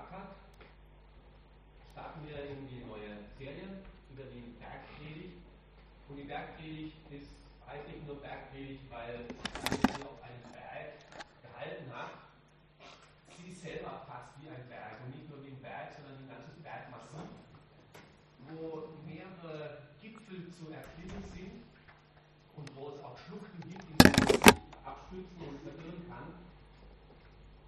[0.00, 0.40] gesagt
[1.92, 5.44] starten wir in die neue Serie über die Bergpredigt.
[6.08, 11.04] Und die Bergpredigt ist eigentlich nur Bergpredigt, weil sie auf einem Berg
[11.44, 12.32] gehalten hat.
[13.36, 16.28] Sie ist selber fast wie ein Berg und nicht nur wie ein Berg, sondern ein
[16.28, 17.28] ganzes Bergmassiv,
[18.48, 21.68] wo mehrere Gipfel zu erklimmen sind
[22.56, 24.40] und wo es auch Schluchten gibt, denen man sich
[24.84, 26.32] abstützen und verirren kann.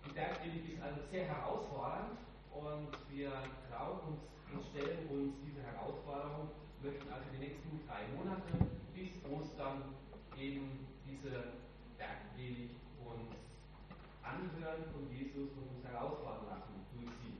[0.06, 1.51] Die Bergpredigt ist also sehr herausfordernd
[3.14, 3.30] wir
[3.68, 4.20] trauen uns
[4.52, 6.48] und stellen uns diese Herausforderung,
[6.82, 8.52] möchten also die nächsten drei Monate
[8.96, 9.92] bis Ostern
[10.36, 11.60] eben diese
[12.00, 13.36] Bergpredigt uns
[14.24, 17.36] anhören von Jesus und uns herausfordern lassen durch sie.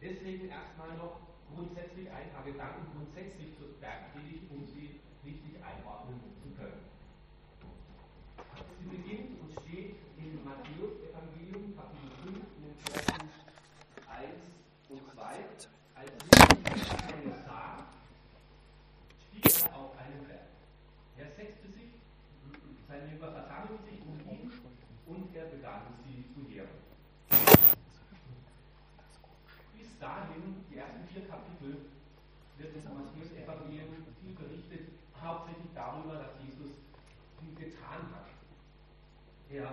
[0.00, 1.20] Deswegen erstmal noch
[1.54, 6.88] grundsätzlich ein paar Gedanken grundsätzlich zur Bergpredigt, um sie richtig einordnen zu können.
[8.80, 13.28] Sie beginnt und steht im Matthäus-Evangelium, Kapitel 5, in den Versen
[14.18, 14.34] 1
[14.88, 15.22] und 2.
[15.94, 16.88] Als Jesus
[17.24, 17.86] das sah,
[19.28, 20.46] stieg er auf einen Berg.
[21.16, 21.90] Er setzte sich,
[22.88, 24.52] seine Jünger versammelten sich um ihn
[25.06, 26.68] und er begann sie zu lehren.
[29.76, 31.76] Bis dahin, die ersten vier Kapitel,
[32.58, 34.88] wird im Matthäus-Evangelium viel berichtet,
[35.22, 36.72] hauptsächlich darüber, dass Jesus
[37.38, 38.26] viel getan hat.
[39.50, 39.68] Er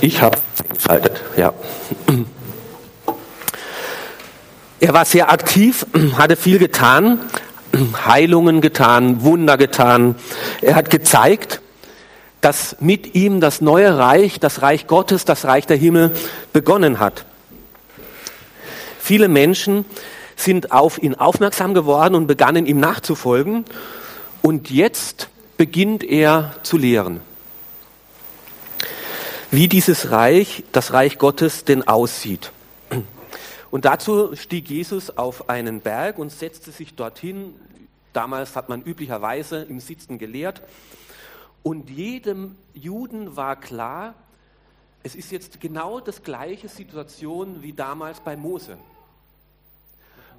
[0.00, 0.38] ich habe
[0.78, 1.52] faltet, ja.
[4.80, 5.86] Er war sehr aktiv,
[6.16, 7.20] hatte viel getan,
[8.06, 10.14] Heilungen getan, Wunder getan.
[10.62, 11.60] Er hat gezeigt,
[12.40, 16.12] dass mit ihm das neue Reich, das Reich Gottes, das Reich der Himmel
[16.52, 17.26] begonnen hat.
[19.10, 19.86] Viele Menschen
[20.36, 23.64] sind auf ihn aufmerksam geworden und begannen ihm nachzufolgen.
[24.40, 27.20] Und jetzt beginnt er zu lehren
[29.50, 32.52] wie dieses Reich, das Reich Gottes, denn aussieht.
[33.72, 37.54] Und dazu stieg Jesus auf einen Berg und setzte sich dorthin.
[38.12, 40.62] Damals hat man üblicherweise im Sitzen gelehrt.
[41.64, 44.14] Und jedem Juden war klar,
[45.02, 48.78] es ist jetzt genau das gleiche Situation wie damals bei Mose.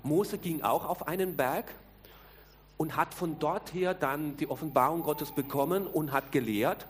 [0.03, 1.65] Mose ging auch auf einen Berg
[2.77, 6.87] und hat von dort her dann die Offenbarung Gottes bekommen und hat gelehrt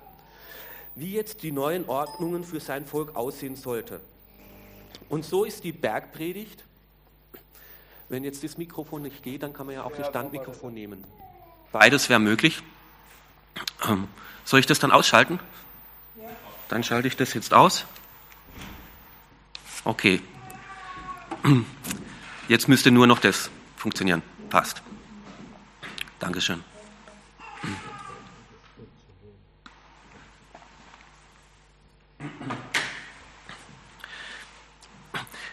[0.95, 4.01] wie jetzt die neuen Ordnungen für sein Volk aussehen sollte.
[5.09, 6.63] Und so ist die Bergpredigt.
[8.09, 11.03] Wenn jetzt das Mikrofon nicht geht, dann kann man ja auch das Standmikrofon nehmen.
[11.72, 12.61] Beides wäre möglich.
[13.88, 14.07] Ähm,
[14.43, 15.39] soll ich das dann ausschalten?
[16.67, 17.85] Dann schalte ich das jetzt aus.
[19.83, 20.22] Okay.
[22.51, 24.22] Jetzt müsste nur noch das funktionieren.
[24.50, 24.81] Passt.
[26.19, 26.62] Dankeschön.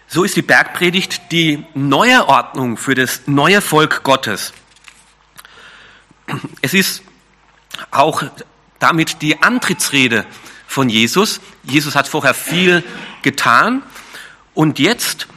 [0.09, 4.53] So ist die Bergpredigt die neue Ordnung für das neue Volk Gottes.
[6.63, 7.05] Es ist
[7.93, 8.25] auch
[8.81, 10.27] damit die Antrittsrede
[10.67, 11.41] von Jesus.
[11.63, 12.83] Jesus hat vorher viel
[13.23, 13.85] getan
[14.53, 15.29] und jetzt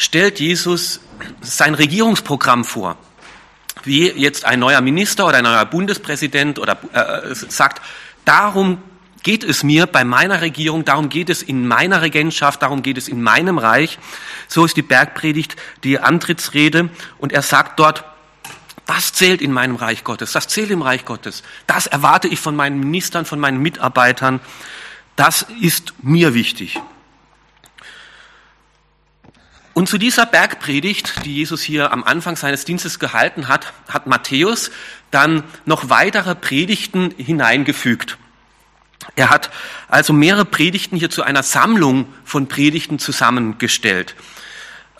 [0.00, 1.00] stellt Jesus
[1.42, 2.96] sein Regierungsprogramm vor.
[3.84, 7.82] Wie jetzt ein neuer Minister oder ein neuer Bundespräsident oder äh, sagt,
[8.24, 8.78] darum
[9.22, 13.08] geht es mir bei meiner Regierung, darum geht es in meiner Regentschaft, darum geht es
[13.08, 13.98] in meinem Reich.
[14.48, 16.88] So ist die Bergpredigt die Antrittsrede
[17.18, 18.04] und er sagt dort,
[18.86, 22.56] das zählt in meinem Reich Gottes, das zählt im Reich Gottes, das erwarte ich von
[22.56, 24.40] meinen Ministern, von meinen Mitarbeitern,
[25.16, 26.80] das ist mir wichtig.
[29.80, 34.70] Und zu dieser Bergpredigt, die Jesus hier am Anfang seines Dienstes gehalten hat, hat Matthäus
[35.10, 38.18] dann noch weitere Predigten hineingefügt.
[39.16, 39.48] Er hat
[39.88, 44.16] also mehrere Predigten hier zu einer Sammlung von Predigten zusammengestellt.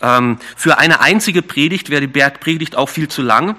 [0.01, 3.57] Ähm, für eine einzige Predigt wäre die Bergpredigt auch viel zu lang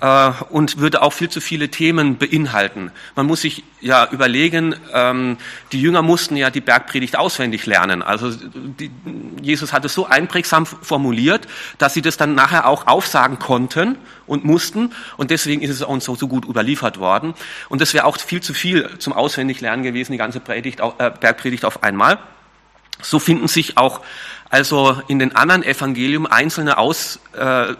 [0.00, 2.92] äh, und würde auch viel zu viele Themen beinhalten.
[3.16, 5.38] Man muss sich ja überlegen, ähm,
[5.72, 8.02] die Jünger mussten ja die Bergpredigt auswendig lernen.
[8.02, 8.90] Also die,
[9.42, 11.48] Jesus hat es so einprägsam formuliert,
[11.78, 13.96] dass sie das dann nachher auch aufsagen konnten
[14.26, 14.92] und mussten.
[15.16, 17.34] Und deswegen ist es uns so, so gut überliefert worden.
[17.68, 21.64] Und das wäre auch viel zu viel zum Auswendiglernen gewesen, die ganze Predigt, äh, Bergpredigt
[21.64, 22.18] auf einmal.
[23.00, 24.00] So finden sich auch
[24.50, 27.74] also in den anderen Evangelium einzelne, Aus, äh,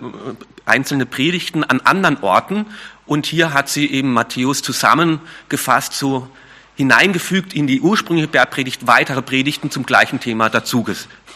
[0.67, 2.67] einzelne Predigten an anderen Orten
[3.06, 6.29] und hier hat sie eben Matthäus zusammengefasst, so
[6.76, 10.85] hineingefügt in die ursprüngliche Bergpredigt weitere Predigten zum gleichen Thema dazu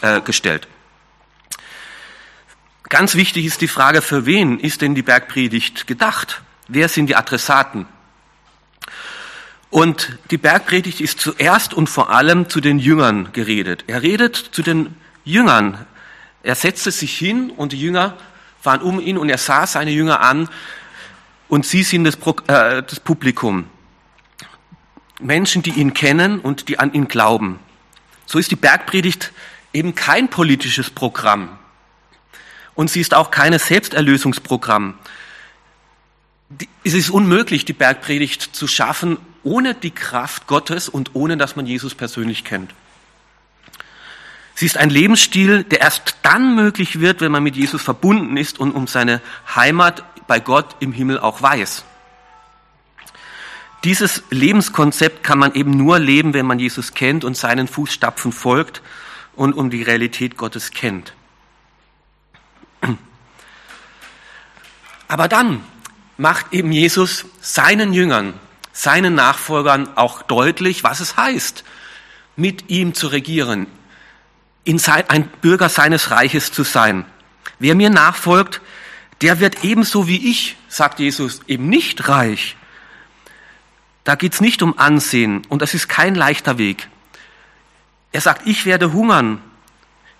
[0.01, 0.67] äh.
[2.89, 6.43] Ganz wichtig ist die Frage, für wen ist denn die Bergpredigt gedacht?
[6.67, 7.87] Wer sind die Adressaten?
[9.71, 13.85] Und die Bergpredigt ist zuerst und vor allem zu den Jüngern geredet.
[13.87, 15.85] Er redet zu den Jüngern.
[16.43, 18.17] Er setzte sich hin und die Jünger
[18.63, 20.49] waren um ihn und er sah seine Jünger an
[21.47, 22.15] und sie sind das,
[22.47, 23.65] äh, das Publikum.
[25.19, 27.59] Menschen, die ihn kennen und die an ihn glauben.
[28.25, 29.31] So ist die Bergpredigt
[29.73, 31.57] eben kein politisches Programm.
[32.75, 34.95] Und sie ist auch kein Selbsterlösungsprogramm.
[36.83, 41.65] Es ist unmöglich, die Bergpredigt zu schaffen ohne die Kraft Gottes und ohne dass man
[41.65, 42.73] Jesus persönlich kennt.
[44.55, 48.59] Sie ist ein Lebensstil, der erst dann möglich wird, wenn man mit Jesus verbunden ist
[48.59, 49.21] und um seine
[49.55, 51.85] Heimat bei Gott im Himmel auch weiß.
[53.83, 58.81] Dieses Lebenskonzept kann man eben nur leben, wenn man Jesus kennt und seinen Fußstapfen folgt
[59.35, 61.13] und um die Realität Gottes kennt.
[65.07, 65.63] Aber dann
[66.17, 68.33] macht eben Jesus seinen Jüngern,
[68.71, 71.63] seinen Nachfolgern auch deutlich, was es heißt,
[72.35, 73.67] mit ihm zu regieren,
[74.65, 77.05] sein, ein Bürger seines Reiches zu sein.
[77.59, 78.61] Wer mir nachfolgt,
[79.21, 82.55] der wird ebenso wie ich, sagt Jesus, eben nicht reich.
[84.03, 86.89] Da geht's nicht um Ansehen und das ist kein leichter Weg.
[88.11, 89.41] Er sagt, ich werde hungern,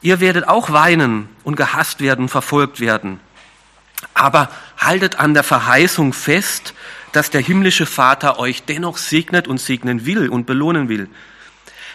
[0.02, 3.20] ihr werdet auch weinen und gehasst werden, verfolgt werden.
[4.14, 6.74] Aber haltet an der Verheißung fest,
[7.12, 11.10] dass der himmlische Vater euch dennoch segnet und segnen will und belohnen will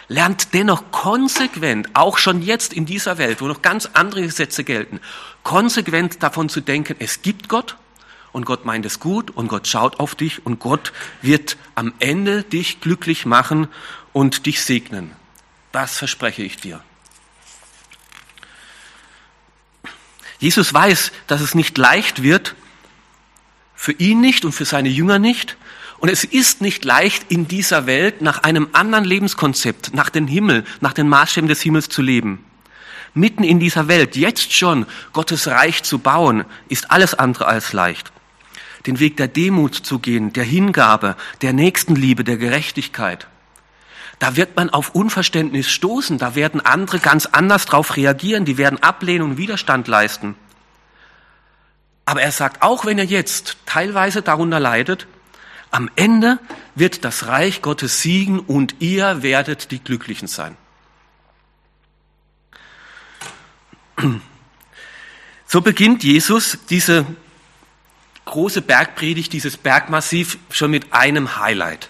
[0.09, 4.99] lernt dennoch konsequent, auch schon jetzt in dieser Welt, wo noch ganz andere Gesetze gelten,
[5.43, 7.77] konsequent davon zu denken, es gibt Gott
[8.33, 10.91] und Gott meint es gut und Gott schaut auf dich und Gott
[11.21, 13.67] wird am Ende dich glücklich machen
[14.11, 15.11] und dich segnen.
[15.71, 16.83] Das verspreche ich dir.
[20.39, 22.55] Jesus weiß, dass es nicht leicht wird,
[23.75, 25.57] für ihn nicht und für seine Jünger nicht,
[25.99, 30.63] und es ist nicht leicht, in dieser Welt nach einem anderen Lebenskonzept, nach dem Himmel,
[30.79, 32.45] nach den Maßstäben des Himmels zu leben.
[33.13, 38.11] Mitten in dieser Welt, jetzt schon Gottes Reich zu bauen, ist alles andere als leicht.
[38.85, 43.27] Den Weg der Demut zu gehen, der Hingabe, der Nächstenliebe, der Gerechtigkeit.
[44.19, 48.81] Da wird man auf Unverständnis stoßen, da werden andere ganz anders darauf reagieren, die werden
[48.81, 50.35] Ablehnung und Widerstand leisten.
[52.05, 55.07] Aber er sagt, auch wenn er jetzt teilweise darunter leidet,
[55.71, 56.39] am Ende
[56.75, 60.57] wird das Reich Gottes siegen und ihr werdet die Glücklichen sein.
[65.45, 67.05] So beginnt Jesus diese
[68.25, 71.89] große Bergpredigt, dieses Bergmassiv schon mit einem Highlight.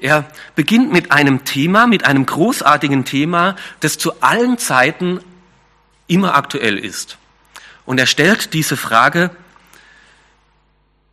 [0.00, 5.20] Er beginnt mit einem Thema, mit einem großartigen Thema, das zu allen Zeiten
[6.06, 7.18] immer aktuell ist.
[7.84, 9.30] Und er stellt diese Frage,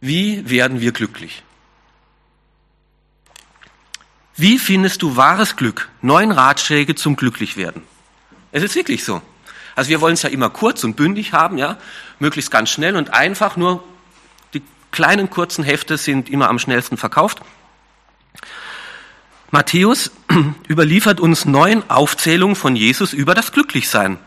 [0.02, 1.44] wie werden wir glücklich?
[4.38, 5.90] Wie findest du wahres Glück?
[6.02, 7.84] Neun Ratschläge zum Glücklichwerden.
[8.52, 9.22] Es ist wirklich so.
[9.76, 11.78] Also wir wollen es ja immer kurz und bündig haben, ja,
[12.20, 13.56] möglichst ganz schnell und einfach.
[13.56, 13.84] Nur
[14.54, 14.62] die
[14.92, 17.42] kleinen kurzen Hefte sind immer am schnellsten verkauft.
[19.52, 20.12] Matthäus
[20.70, 24.18] überliefert uns neun Aufzählungen von Jesus über das Glücklichsein.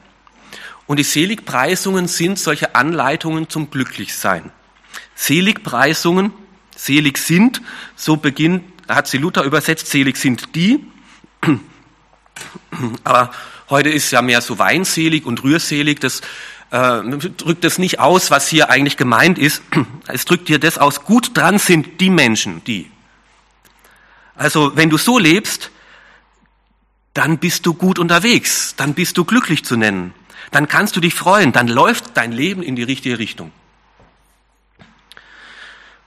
[0.86, 4.52] Und die Seligpreisungen sind solche Anleitungen zum Glücklichsein.
[5.14, 6.32] Seligpreisungen,
[6.74, 7.60] selig sind,
[7.94, 10.84] so beginnt da hat sie Luther übersetzt, selig sind die.
[13.04, 13.30] Aber
[13.68, 16.00] heute ist ja mehr so weinselig und rührselig.
[16.00, 16.22] Das
[16.70, 19.62] äh, drückt das nicht aus, was hier eigentlich gemeint ist.
[20.06, 22.90] Es drückt dir das aus, gut dran sind die Menschen, die.
[24.34, 25.70] Also wenn du so lebst,
[27.12, 30.14] dann bist du gut unterwegs, dann bist du glücklich zu nennen,
[30.50, 33.52] dann kannst du dich freuen, dann läuft dein Leben in die richtige Richtung.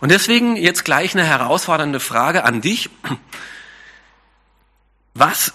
[0.01, 2.89] Und deswegen jetzt gleich eine herausfordernde Frage an dich.
[5.13, 5.53] Was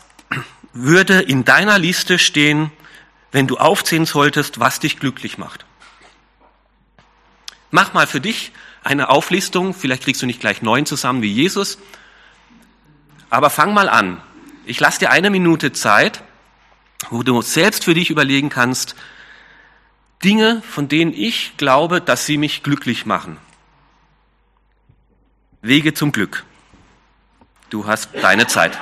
[0.73, 2.71] würde in deiner Liste stehen,
[3.33, 5.67] wenn du aufzählen solltest, was dich glücklich macht?
[7.73, 8.53] Mach mal für dich
[8.85, 11.79] eine Auflistung, vielleicht kriegst du nicht gleich neun zusammen wie Jesus,
[13.29, 14.23] aber fang mal an.
[14.65, 16.23] Ich lasse dir eine Minute Zeit,
[17.11, 18.95] wo du selbst für dich überlegen kannst,
[20.23, 23.39] Dinge, von denen ich glaube, dass sie mich glücklich machen.
[25.63, 26.45] Wege zum Glück.
[27.71, 28.79] Du hast deine Zeit.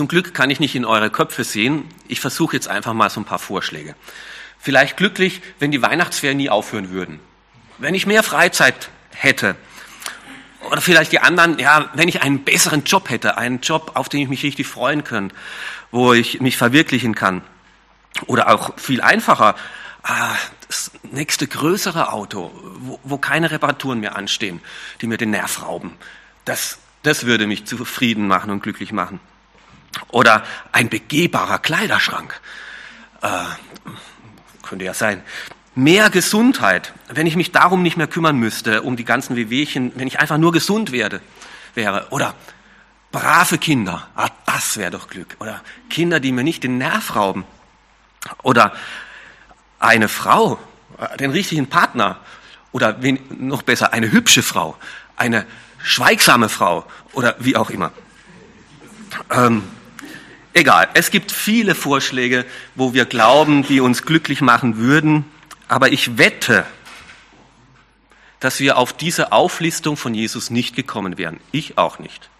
[0.00, 1.84] Zum Glück kann ich nicht in eure Köpfe sehen.
[2.08, 3.94] Ich versuche jetzt einfach mal so ein paar Vorschläge.
[4.58, 7.20] Vielleicht glücklich, wenn die Weihnachtsferien nie aufhören würden.
[7.76, 9.56] Wenn ich mehr Freizeit hätte.
[10.70, 14.22] Oder vielleicht die anderen, ja, wenn ich einen besseren Job hätte, einen Job, auf den
[14.22, 15.36] ich mich richtig freuen könnte,
[15.90, 17.42] wo ich mich verwirklichen kann.
[18.24, 19.54] Oder auch viel einfacher,
[20.02, 20.34] ah,
[20.66, 24.62] das nächste größere Auto, wo, wo keine Reparaturen mehr anstehen,
[25.02, 25.92] die mir den Nerv rauben.
[26.46, 29.20] Das, das würde mich zufrieden machen und glücklich machen.
[30.08, 32.40] Oder ein begehbarer Kleiderschrank.
[33.22, 33.28] Äh,
[34.62, 35.22] könnte ja sein.
[35.74, 40.06] Mehr Gesundheit, wenn ich mich darum nicht mehr kümmern müsste, um die ganzen Wehwehchen, wenn
[40.06, 41.20] ich einfach nur gesund werde,
[41.74, 42.08] wäre.
[42.10, 42.34] Oder
[43.12, 45.36] brave Kinder, ah, das wäre doch Glück.
[45.38, 47.44] Oder Kinder, die mir nicht den Nerv rauben.
[48.42, 48.72] Oder
[49.78, 50.58] eine Frau,
[50.98, 52.20] äh, den richtigen Partner.
[52.72, 52.96] Oder
[53.30, 54.76] noch besser, eine hübsche Frau.
[55.16, 55.46] Eine
[55.82, 56.86] schweigsame Frau.
[57.12, 57.92] Oder wie auch immer.
[59.30, 59.64] Ähm,
[60.54, 65.24] egal, es gibt viele Vorschläge, wo wir glauben, die uns glücklich machen würden.
[65.68, 66.66] Aber ich wette,
[68.40, 71.40] dass wir auf diese Auflistung von Jesus nicht gekommen wären.
[71.52, 72.30] Ich auch nicht.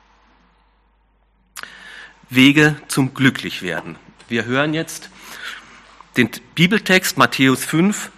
[2.28, 3.96] Wege zum Glücklichwerden.
[4.28, 5.10] Wir hören jetzt
[6.16, 8.10] den Bibeltext Matthäus 5,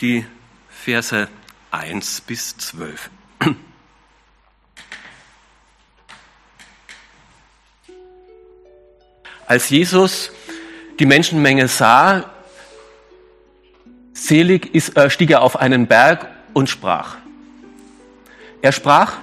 [0.00, 0.24] die
[0.70, 1.28] Verse
[1.70, 3.10] 1 bis 12.
[9.46, 10.30] Als Jesus
[10.98, 12.24] die Menschenmenge sah,
[14.12, 17.16] selig ist, äh, stieg er auf einen Berg und sprach.
[18.60, 19.14] Er sprach,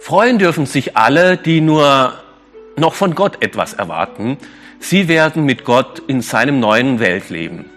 [0.00, 2.12] Freuen dürfen sich alle, die nur
[2.76, 4.36] noch von Gott etwas erwarten.
[4.78, 7.70] Sie werden mit Gott in seinem neuen Welt leben.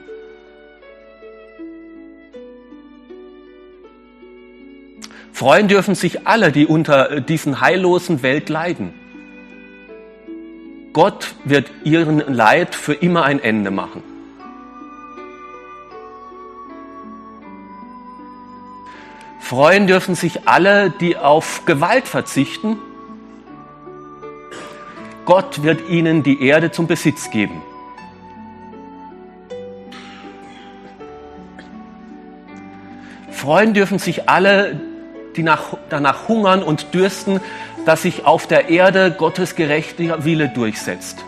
[5.37, 8.91] Freuen dürfen sich alle, die unter diesen heillosen Welt leiden.
[10.93, 14.01] Gott wird ihren Leid für immer ein Ende machen.
[19.39, 22.79] Freuen dürfen sich alle, die auf Gewalt verzichten.
[25.25, 27.61] Gott wird ihnen die Erde zum Besitz geben.
[33.29, 34.96] Freuen dürfen sich alle,
[35.37, 37.39] die nach, danach hungern und dürsten,
[37.85, 41.23] dass sich auf der Erde Gottes gerechter Wille durchsetzt.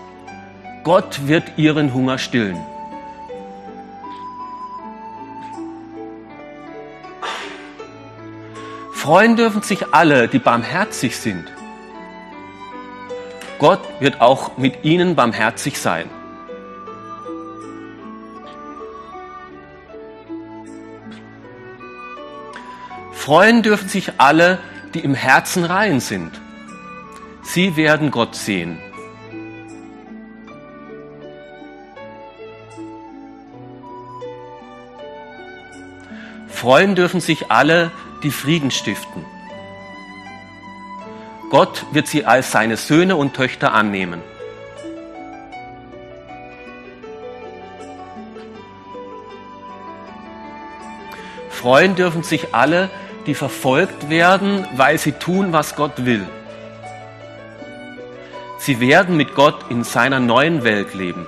[0.83, 2.57] Gott wird ihren Hunger stillen.
[8.93, 11.45] Freuen dürfen sich alle, die barmherzig sind.
[13.57, 16.09] Gott wird auch mit ihnen barmherzig sein.
[23.29, 24.57] Freuen dürfen sich alle,
[24.95, 26.31] die im Herzen rein sind.
[27.43, 28.79] Sie werden Gott sehen.
[36.47, 37.91] Freuen dürfen sich alle,
[38.23, 39.23] die Frieden stiften.
[41.51, 44.23] Gott wird sie als seine Söhne und Töchter annehmen.
[51.51, 56.25] Freuen dürfen sich alle, die verfolgt werden, weil sie tun, was Gott will.
[58.59, 61.25] Sie werden mit Gott in seiner neuen Welt leben.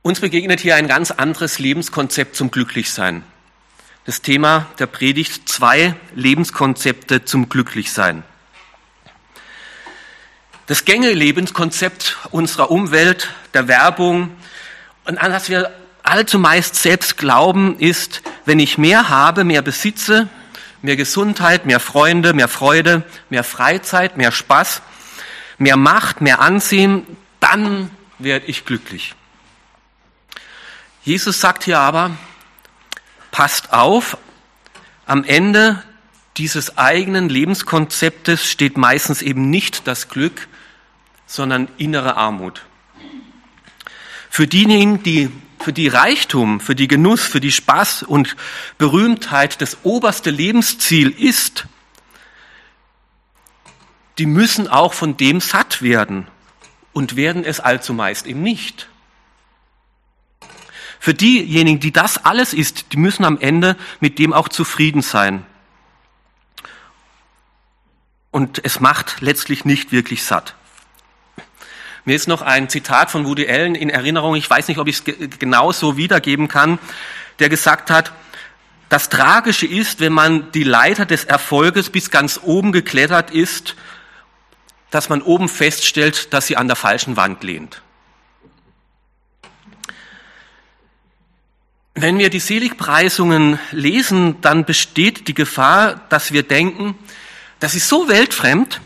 [0.00, 3.22] Uns begegnet hier ein ganz anderes Lebenskonzept zum Glücklichsein.
[4.04, 8.24] Das Thema der Predigt zwei Lebenskonzepte zum Glücklichsein.
[10.72, 14.34] Das gängige Lebenskonzept unserer Umwelt, der Werbung
[15.04, 15.70] und an das wir
[16.02, 20.30] allzu meist selbst glauben, ist, wenn ich mehr habe, mehr besitze,
[20.80, 24.80] mehr Gesundheit, mehr Freunde, mehr Freude, mehr Freizeit, mehr Spaß,
[25.58, 27.06] mehr Macht, mehr Ansehen,
[27.38, 29.14] dann werde ich glücklich.
[31.04, 32.12] Jesus sagt hier aber,
[33.30, 34.16] passt auf,
[35.04, 35.82] am Ende
[36.38, 40.48] dieses eigenen Lebenskonzeptes steht meistens eben nicht das Glück,
[41.32, 42.66] sondern innere Armut.
[44.28, 48.36] Für diejenigen, die für die Reichtum, für die Genuss, für die Spaß und
[48.78, 51.66] Berühmtheit das oberste Lebensziel ist,
[54.18, 56.26] die müssen auch von dem satt werden
[56.92, 58.88] und werden es allzu meist eben nicht.
[60.98, 65.46] Für diejenigen, die das alles ist, die müssen am Ende mit dem auch zufrieden sein.
[68.32, 70.56] und es macht letztlich nicht wirklich satt.
[72.04, 75.02] Mir ist noch ein Zitat von Woody Allen in Erinnerung, ich weiß nicht, ob ich
[75.06, 76.80] es genau so wiedergeben kann,
[77.38, 78.12] der gesagt hat,
[78.88, 83.76] das Tragische ist, wenn man die Leiter des Erfolges bis ganz oben geklettert ist,
[84.90, 87.80] dass man oben feststellt, dass sie an der falschen Wand lehnt.
[91.94, 96.98] Wenn wir die Seligpreisungen lesen, dann besteht die Gefahr, dass wir denken,
[97.60, 98.80] das ist so weltfremd,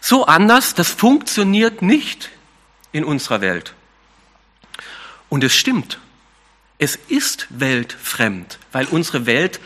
[0.00, 2.30] so anders, das funktioniert nicht
[2.94, 3.74] in unserer Welt.
[5.28, 5.98] Und es stimmt.
[6.78, 9.60] Es ist weltfremd, weil unsere Welt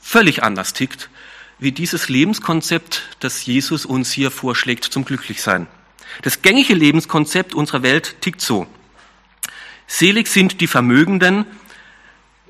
[0.00, 1.10] völlig anders tickt,
[1.58, 5.66] wie dieses Lebenskonzept, das Jesus uns hier vorschlägt zum Glücklichsein.
[6.22, 8.66] Das gängige Lebenskonzept unserer Welt tickt so.
[9.86, 11.44] Selig sind die Vermögenden,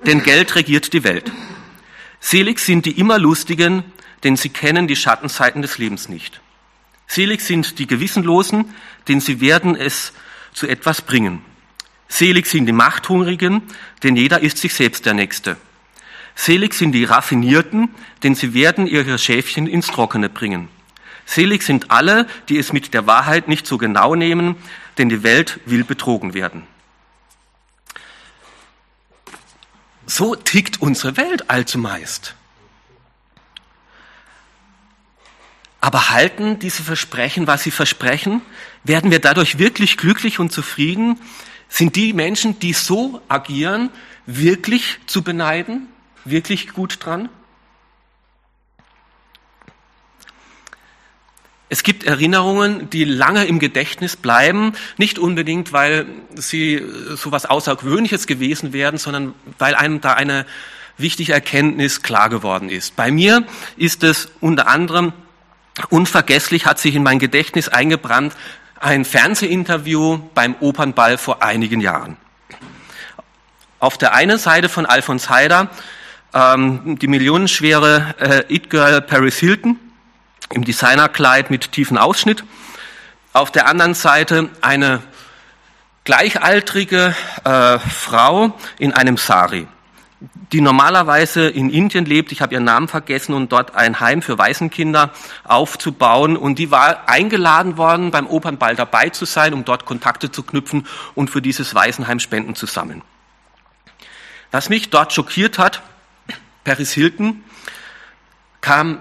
[0.05, 1.33] denn Geld regiert die Welt.
[2.21, 3.85] Selig sind die immer Lustigen,
[4.23, 6.41] denn sie kennen die Schattenseiten des Lebens nicht.
[7.07, 8.75] Selig sind die Gewissenlosen,
[9.09, 10.13] denn sie werden es
[10.53, 11.43] zu etwas bringen.
[12.09, 13.63] Selig sind die Machthungrigen,
[14.03, 15.57] denn jeder ist sich selbst der Nächste.
[16.35, 17.89] Selig sind die Raffinierten,
[18.23, 20.69] denn sie werden ihre Schäfchen ins Trockene bringen.
[21.25, 24.57] Selig sind alle, die es mit der Wahrheit nicht so genau nehmen,
[24.99, 26.65] denn die Welt will betrogen werden.
[30.07, 32.37] So tickt unsere Welt allzumeist.
[35.87, 38.43] Aber halten diese Versprechen, was sie versprechen?
[38.83, 41.21] Werden wir dadurch wirklich glücklich und zufrieden?
[41.69, 43.91] Sind die Menschen, die so agieren,
[44.27, 45.87] wirklich zu beneiden?
[46.25, 47.29] Wirklich gut dran?
[51.69, 58.27] Es gibt Erinnerungen, die lange im Gedächtnis bleiben, nicht unbedingt, weil sie so was Außergewöhnliches
[58.27, 60.47] gewesen wären, sondern weil einem da eine
[60.99, 62.97] wichtige Erkenntnis klar geworden ist.
[62.97, 63.47] Bei mir
[63.77, 65.13] ist es unter anderem
[65.91, 68.35] unvergesslich, hat sich in mein Gedächtnis eingebrannt,
[68.81, 72.17] ein Fernsehinterview beim Opernball vor einigen Jahren.
[73.79, 75.71] Auf der einen Seite von Alfons Heider
[76.35, 79.79] ähm, die millionenschwere äh, It-Girl Paris Hilton,
[80.51, 82.45] im Designerkleid mit tiefen Ausschnitt.
[83.33, 85.03] Auf der anderen Seite eine
[86.05, 89.67] gleichaltrige äh, Frau in einem Sari,
[90.53, 92.33] die normalerweise in Indien lebt.
[92.33, 95.13] Ich habe ihren Namen vergessen und dort ein Heim für Waisenkinder
[95.45, 96.37] aufzubauen.
[96.37, 100.87] Und die war eingeladen worden, beim Opernball dabei zu sein, um dort Kontakte zu knüpfen
[101.15, 103.03] und für dieses Waisenheim Spenden zu sammeln.
[104.53, 105.83] Was mich dort schockiert hat,
[106.65, 107.45] Paris Hilton
[108.61, 109.01] kam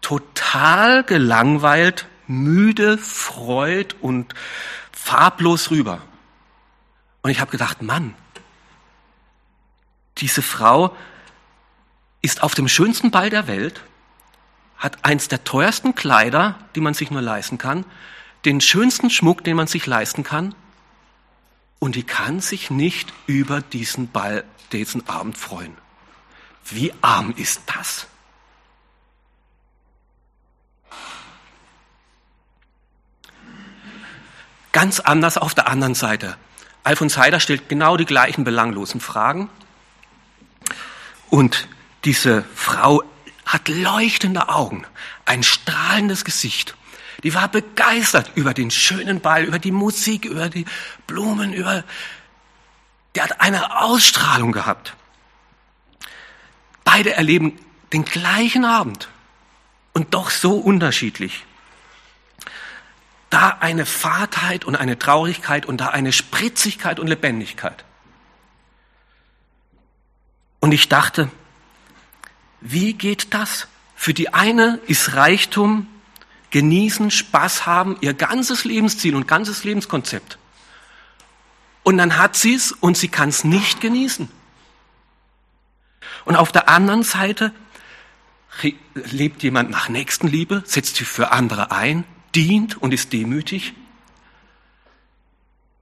[0.00, 4.34] total gelangweilt, müde, freud und
[4.90, 6.00] farblos rüber.
[7.22, 8.14] Und ich habe gedacht, Mann,
[10.18, 10.94] diese Frau
[12.20, 13.82] ist auf dem schönsten Ball der Welt,
[14.76, 17.84] hat eins der teuersten Kleider, die man sich nur leisten kann,
[18.44, 20.54] den schönsten Schmuck, den man sich leisten kann,
[21.78, 25.76] und die kann sich nicht über diesen Ball, diesen Abend freuen.
[26.64, 28.06] Wie arm ist das?
[34.70, 36.36] Ganz anders auf der anderen Seite.
[36.84, 39.50] Alfons Heider stellt genau die gleichen belanglosen Fragen.
[41.32, 41.66] Und
[42.04, 43.02] diese Frau
[43.46, 44.84] hat leuchtende Augen,
[45.24, 46.76] ein strahlendes Gesicht.
[47.22, 50.66] Die war begeistert über den schönen Ball, über die Musik, über die
[51.06, 51.84] Blumen, über,
[53.16, 54.94] die hat eine Ausstrahlung gehabt.
[56.84, 57.58] Beide erleben
[57.94, 59.08] den gleichen Abend
[59.94, 61.46] und doch so unterschiedlich
[63.30, 67.86] da eine Fahrtheit und eine Traurigkeit und da eine Spritzigkeit und Lebendigkeit.
[70.62, 71.28] Und ich dachte,
[72.60, 73.66] wie geht das?
[73.96, 75.88] Für die eine ist Reichtum,
[76.52, 80.38] genießen, Spaß haben, ihr ganzes Lebensziel und ganzes Lebenskonzept.
[81.82, 84.28] Und dann hat sie es und sie kann es nicht genießen.
[86.26, 87.52] Und auf der anderen Seite
[88.94, 92.04] lebt jemand nach Nächstenliebe, setzt sich für andere ein,
[92.36, 93.74] dient und ist demütig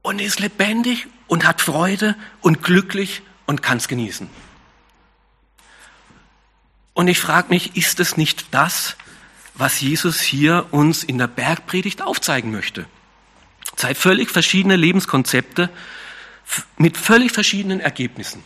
[0.01, 4.31] und ist lebendig und hat Freude und glücklich und kann es genießen.
[6.93, 8.97] Und ich frage mich, ist es nicht das,
[9.55, 12.87] was Jesus hier uns in der Bergpredigt aufzeigen möchte?
[13.77, 15.71] Zwei völlig verschiedene Lebenskonzepte
[16.77, 18.43] mit völlig verschiedenen Ergebnissen.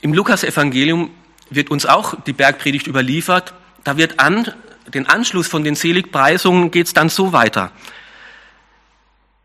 [0.00, 1.10] Im Lukas-Evangelium
[1.50, 3.54] wird uns auch die Bergpredigt überliefert
[3.86, 4.52] da wird an
[4.88, 7.70] den Anschluss von den Seligpreisungen geht's dann so weiter.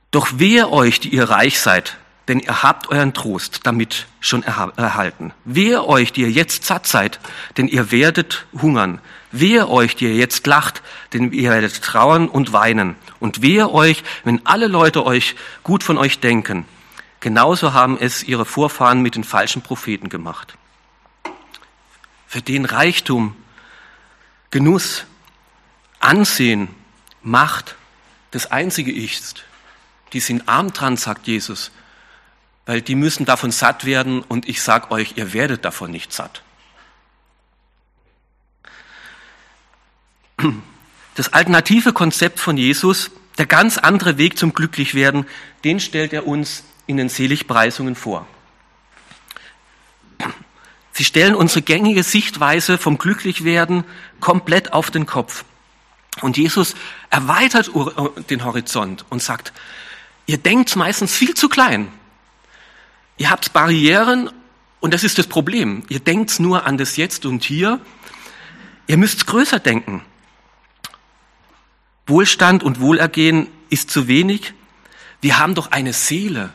[0.09, 1.97] Doch wehe euch, die ihr reich seid,
[2.31, 5.33] denn ihr habt euren Trost damit schon erhalten.
[5.43, 7.19] Wehe euch, die ihr jetzt satt seid,
[7.57, 9.01] denn ihr werdet hungern.
[9.33, 12.95] Wehe euch, die ihr jetzt lacht, denn ihr werdet trauern und weinen.
[13.19, 16.65] Und wehe euch, wenn alle Leute euch gut von euch denken.
[17.19, 20.55] Genauso haben es ihre Vorfahren mit den falschen Propheten gemacht.
[22.27, 23.35] Für den Reichtum,
[24.51, 25.03] Genuss,
[25.99, 26.69] Ansehen,
[27.23, 27.75] Macht
[28.31, 29.43] das einzige ist,
[30.13, 31.71] die sind arm dran, sagt Jesus,
[32.65, 36.43] weil die müssen davon satt werden und ich sag euch, ihr werdet davon nicht satt.
[41.15, 45.25] Das alternative Konzept von Jesus, der ganz andere Weg zum Glücklichwerden,
[45.65, 48.25] den stellt er uns in den Seligpreisungen vor.
[50.93, 53.83] Sie stellen unsere gängige Sichtweise vom Glücklichwerden
[54.21, 55.43] komplett auf den Kopf.
[56.21, 56.75] Und Jesus
[57.09, 57.71] erweitert
[58.29, 59.51] den Horizont und sagt,
[60.27, 61.91] ihr denkt meistens viel zu klein.
[63.21, 64.31] Ihr habt Barrieren
[64.79, 65.83] und das ist das Problem.
[65.89, 67.79] Ihr denkt nur an das Jetzt und Hier.
[68.87, 70.01] Ihr müsst größer denken.
[72.07, 74.55] Wohlstand und Wohlergehen ist zu wenig.
[75.21, 76.51] Wir haben doch eine Seele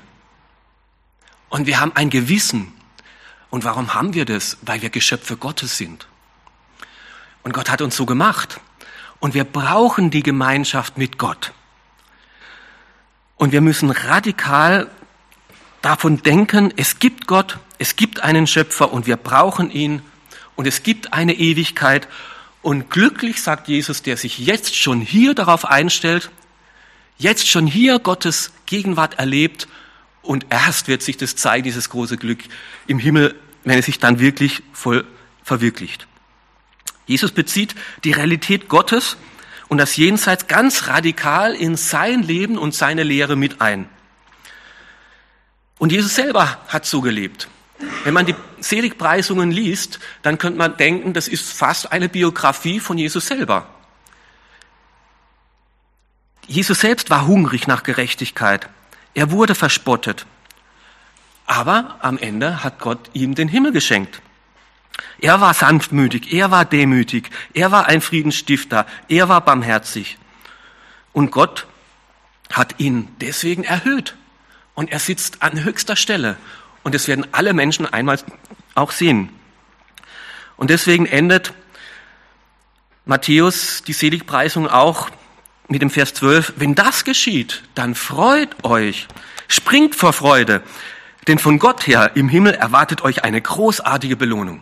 [1.50, 2.72] und wir haben ein Gewissen.
[3.48, 4.58] Und warum haben wir das?
[4.62, 6.08] Weil wir Geschöpfe Gottes sind.
[7.44, 8.60] Und Gott hat uns so gemacht.
[9.20, 11.52] Und wir brauchen die Gemeinschaft mit Gott.
[13.36, 14.90] Und wir müssen radikal
[15.86, 20.02] davon denken, es gibt Gott, es gibt einen Schöpfer und wir brauchen ihn
[20.56, 22.08] und es gibt eine Ewigkeit.
[22.60, 26.32] Und glücklich, sagt Jesus, der sich jetzt schon hier darauf einstellt,
[27.18, 29.68] jetzt schon hier Gottes Gegenwart erlebt
[30.22, 32.40] und erst wird sich das zeigen, dieses große Glück
[32.88, 35.04] im Himmel, wenn es sich dann wirklich voll
[35.44, 36.08] verwirklicht.
[37.06, 39.16] Jesus bezieht die Realität Gottes
[39.68, 43.88] und das Jenseits ganz radikal in sein Leben und seine Lehre mit ein.
[45.78, 47.48] Und Jesus selber hat so gelebt.
[48.04, 52.96] Wenn man die Seligpreisungen liest, dann könnte man denken, das ist fast eine Biografie von
[52.96, 53.68] Jesus selber.
[56.46, 58.68] Jesus selbst war hungrig nach Gerechtigkeit.
[59.14, 60.26] Er wurde verspottet.
[61.44, 64.22] Aber am Ende hat Gott ihm den Himmel geschenkt.
[65.20, 70.18] Er war sanftmütig, er war demütig, er war ein Friedensstifter, er war barmherzig.
[71.12, 71.66] Und Gott
[72.50, 74.14] hat ihn deswegen erhöht.
[74.76, 76.36] Und er sitzt an höchster Stelle.
[76.84, 78.20] Und das werden alle Menschen einmal
[78.76, 79.30] auch sehen.
[80.56, 81.52] Und deswegen endet
[83.06, 85.10] Matthäus die Seligpreisung auch
[85.68, 86.54] mit dem Vers 12.
[86.56, 89.08] Wenn das geschieht, dann freut euch,
[89.48, 90.62] springt vor Freude,
[91.26, 94.60] denn von Gott her im Himmel erwartet euch eine großartige Belohnung.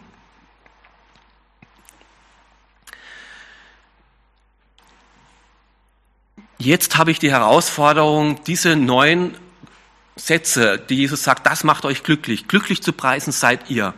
[6.59, 9.37] Jetzt habe ich die Herausforderung, diese neun
[10.17, 13.95] Sätze, die Jesus sagt, das macht euch glücklich, glücklich zu preisen seid ihr,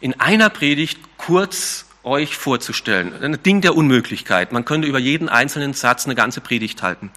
[0.00, 3.12] in einer Predigt kurz euch vorzustellen.
[3.22, 4.52] Ein Ding der Unmöglichkeit.
[4.52, 7.10] Man könnte über jeden einzelnen Satz eine ganze Predigt halten.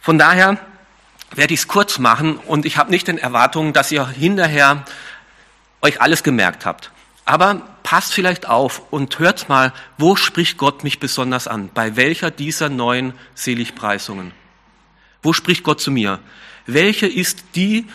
[0.00, 0.58] Von daher
[1.34, 4.84] werde ich es kurz machen und ich habe nicht den Erwartungen, dass ihr hinterher
[5.82, 6.90] euch alles gemerkt habt.
[7.24, 11.70] Aber passt vielleicht auf und hört mal, wo spricht Gott mich besonders an?
[11.72, 14.32] Bei welcher dieser neuen Seligpreisungen?
[15.22, 16.20] Wo spricht Gott zu mir?
[16.66, 17.86] Welche ist die,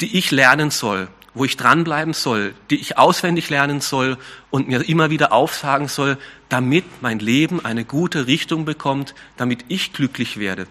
[0.00, 4.16] die ich lernen soll, wo ich dranbleiben soll, die ich auswendig lernen soll
[4.50, 6.16] und mir immer wieder aufsagen soll,
[6.48, 10.66] damit mein Leben eine gute Richtung bekommt, damit ich glücklich werde?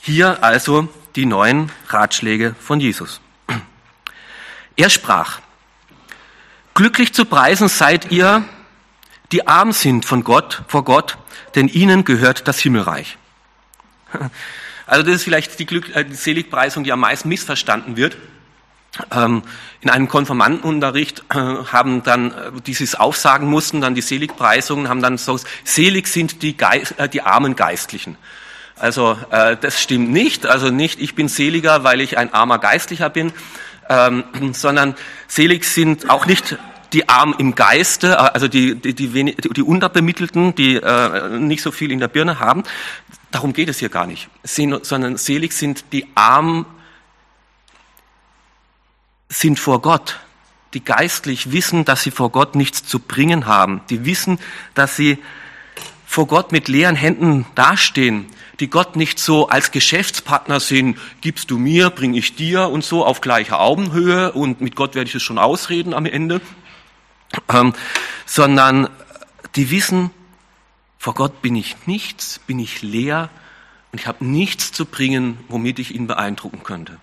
[0.00, 3.20] Hier also die neuen Ratschläge von Jesus.
[4.76, 5.40] Er sprach,
[6.78, 8.44] Glücklich zu preisen seid ihr,
[9.32, 11.18] die arm sind von Gott, vor Gott,
[11.56, 13.18] denn ihnen gehört das Himmelreich.
[14.88, 18.16] Also das ist vielleicht die, Glück, äh, die Seligpreisung, die am meisten missverstanden wird.
[19.12, 19.42] Ähm,
[19.82, 24.88] in einem Konformantenunterricht äh, haben dann, äh, die sie es aufsagen mussten, dann die Seligpreisungen,
[24.88, 28.16] haben dann so, selig sind die, Geist, äh, die armen Geistlichen.
[28.76, 30.46] Also äh, das stimmt nicht.
[30.46, 33.32] Also nicht, ich bin seliger, weil ich ein armer Geistlicher bin,
[33.90, 34.96] ähm, sondern
[35.26, 36.56] selig sind auch nicht
[36.94, 41.92] die Armen im Geiste, also die, die, die, die Unterbemittelten, die äh, nicht so viel
[41.92, 42.62] in der Birne haben.
[43.30, 46.64] Darum geht es hier gar nicht, sondern selig sind die Armen,
[49.28, 50.18] sind vor Gott,
[50.74, 54.38] die geistlich wissen, dass sie vor Gott nichts zu bringen haben, die wissen,
[54.74, 55.18] dass sie
[56.06, 58.26] vor Gott mit leeren Händen dastehen,
[58.60, 63.04] die Gott nicht so als Geschäftspartner sehen, gibst du mir, bring ich dir und so
[63.04, 66.40] auf gleicher Augenhöhe und mit Gott werde ich es schon ausreden am Ende,
[67.50, 67.74] ähm,
[68.24, 68.88] sondern
[69.54, 70.10] die wissen,
[70.98, 73.30] vor Gott bin ich nichts, bin ich leer
[73.92, 76.98] und ich habe nichts zu bringen, womit ich ihn beeindrucken könnte.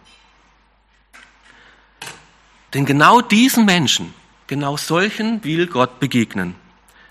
[2.73, 4.13] Denn genau diesen Menschen,
[4.47, 6.55] genau solchen will Gott begegnen.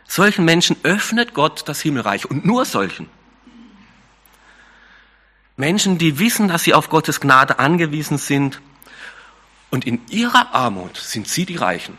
[0.07, 3.09] Solchen Menschen öffnet Gott das Himmelreich und nur solchen.
[5.57, 8.61] Menschen, die wissen, dass sie auf Gottes Gnade angewiesen sind
[9.71, 11.97] und in ihrer Armut sind sie die Reichen.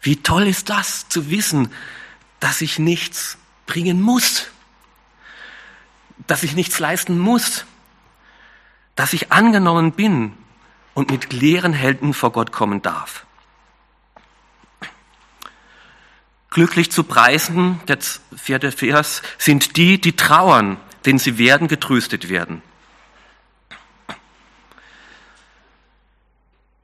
[0.00, 1.72] Wie toll ist das zu wissen,
[2.40, 4.48] dass ich nichts bringen muss,
[6.26, 7.64] dass ich nichts leisten muss,
[8.94, 10.32] dass ich angenommen bin
[10.94, 13.26] und mit leeren Helden vor Gott kommen darf.
[16.50, 17.98] Glücklich zu preisen, der
[18.34, 22.62] vierte Vers, sind die, die trauern, denn sie werden getröstet werden.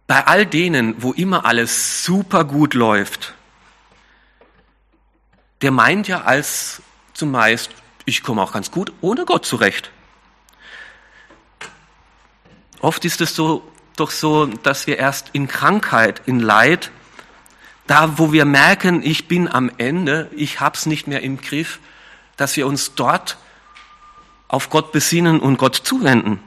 [0.06, 3.34] Bei all denen, wo immer alles super gut läuft,
[5.62, 6.82] der meint ja als
[7.14, 7.70] zumeist,
[8.04, 9.90] ich komme auch ganz gut ohne Gott zurecht.
[12.80, 13.62] Oft ist es so,
[13.94, 16.90] doch so, dass wir erst in Krankheit, in Leid,
[17.86, 21.78] da wo wir merken, ich bin am Ende, ich hab's nicht mehr im Griff,
[22.36, 23.38] dass wir uns dort
[24.48, 26.40] auf Gott besinnen und Gott zuwenden.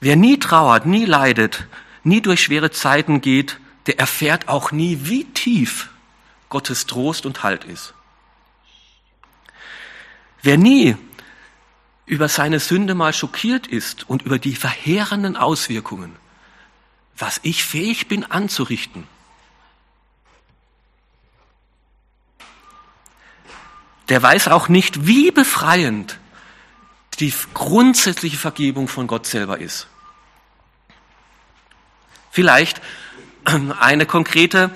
[0.00, 1.66] Wer nie trauert, nie leidet,
[2.02, 5.88] nie durch schwere Zeiten geht, der erfährt auch nie, wie tief
[6.54, 7.94] Gottes Trost und Halt ist.
[10.40, 10.96] Wer nie
[12.06, 16.14] über seine Sünde mal schockiert ist und über die verheerenden Auswirkungen,
[17.18, 19.08] was ich fähig bin anzurichten,
[24.08, 26.20] der weiß auch nicht, wie befreiend
[27.18, 29.88] die grundsätzliche Vergebung von Gott selber ist.
[32.30, 32.80] Vielleicht
[33.44, 34.70] eine konkrete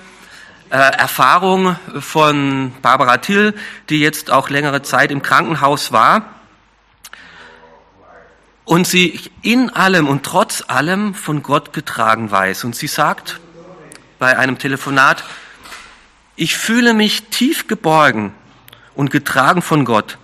[0.69, 3.55] äh, Erfahrung von Barbara Till,
[3.89, 6.25] die jetzt auch längere Zeit im Krankenhaus war
[8.65, 12.65] und sie in allem und trotz allem von Gott getragen weiß.
[12.65, 13.39] Und sie sagt
[14.19, 15.23] bei einem Telefonat,
[16.35, 18.31] ich fühle mich tief geborgen
[18.93, 20.19] und getragen von Gott.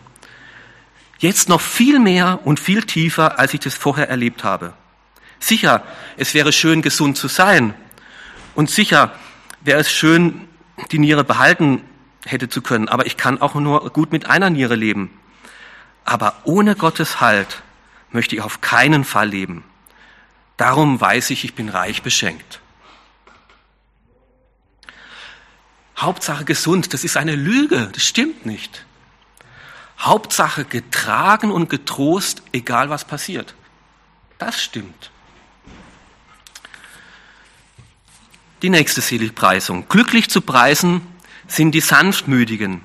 [1.17, 4.73] Jetzt noch viel mehr und viel tiefer, als ich das vorher erlebt habe.
[5.39, 5.81] Sicher,
[6.15, 7.73] es wäre schön, gesund zu sein.
[8.53, 9.11] Und sicher
[9.65, 10.47] wäre es schön,
[10.91, 11.81] die Niere behalten
[12.25, 12.89] hätte zu können.
[12.89, 15.09] Aber ich kann auch nur gut mit einer Niere leben.
[16.03, 17.63] Aber ohne Gottes Halt
[18.11, 19.63] möchte ich auf keinen Fall leben.
[20.57, 22.61] Darum weiß ich, ich bin reich beschenkt.
[25.97, 28.85] Hauptsache gesund, das ist eine Lüge, das stimmt nicht.
[29.97, 33.55] Hauptsache getragen und getrost, egal was passiert.
[34.37, 35.11] Das stimmt.
[38.61, 39.87] Die nächste Seligpreisung.
[39.89, 41.01] Glücklich zu preisen
[41.47, 42.81] sind die Sanftmütigen,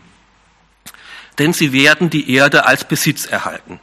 [1.38, 3.80] denn sie werden die Erde als Besitz erhalten.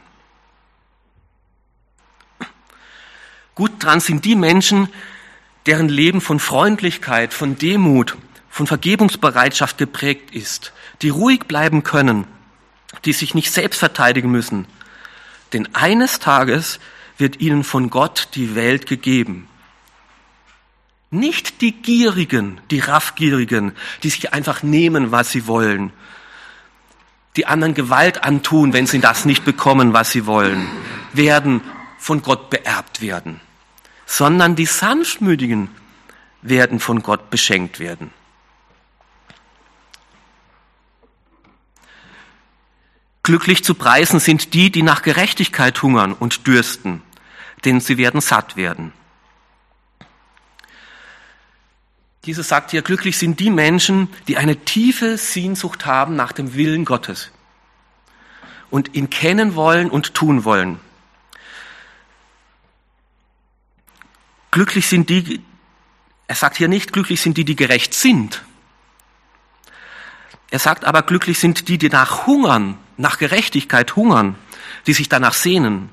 [3.54, 4.88] Gut dran sind die Menschen,
[5.66, 8.16] deren Leben von Freundlichkeit, von Demut,
[8.48, 10.72] von Vergebungsbereitschaft geprägt ist,
[11.02, 12.26] die ruhig bleiben können,
[13.04, 14.66] die sich nicht selbst verteidigen müssen.
[15.52, 16.78] Denn eines Tages
[17.16, 19.48] wird ihnen von Gott die Welt gegeben.
[21.10, 25.92] Nicht die Gierigen, die Raffgierigen, die sich einfach nehmen, was sie wollen,
[27.36, 30.68] die anderen Gewalt antun, wenn sie das nicht bekommen, was sie wollen,
[31.12, 31.62] werden
[31.96, 33.40] von Gott beerbt werden,
[34.06, 35.68] sondern die Sanftmütigen
[36.42, 38.12] werden von Gott beschenkt werden.
[43.22, 47.02] Glücklich zu preisen sind die, die nach Gerechtigkeit hungern und dürsten,
[47.64, 48.92] denn sie werden satt werden.
[52.28, 56.84] Jesus sagt hier, glücklich sind die Menschen, die eine tiefe Sehnsucht haben nach dem Willen
[56.84, 57.30] Gottes
[58.68, 60.78] und ihn kennen wollen und tun wollen.
[64.50, 65.40] Glücklich sind die,
[66.26, 68.44] er sagt hier nicht, glücklich sind die, die gerecht sind.
[70.50, 74.34] Er sagt aber, glücklich sind die, die nach hungern nach Gerechtigkeit hungern,
[74.86, 75.88] die sich danach sehnen,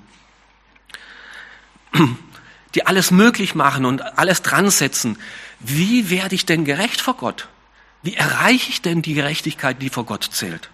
[2.76, 5.18] die alles möglich machen und alles dran setzen.
[5.60, 7.48] Wie werde ich denn gerecht vor Gott?
[8.02, 10.70] Wie erreiche ich denn die Gerechtigkeit, die vor Gott zählt?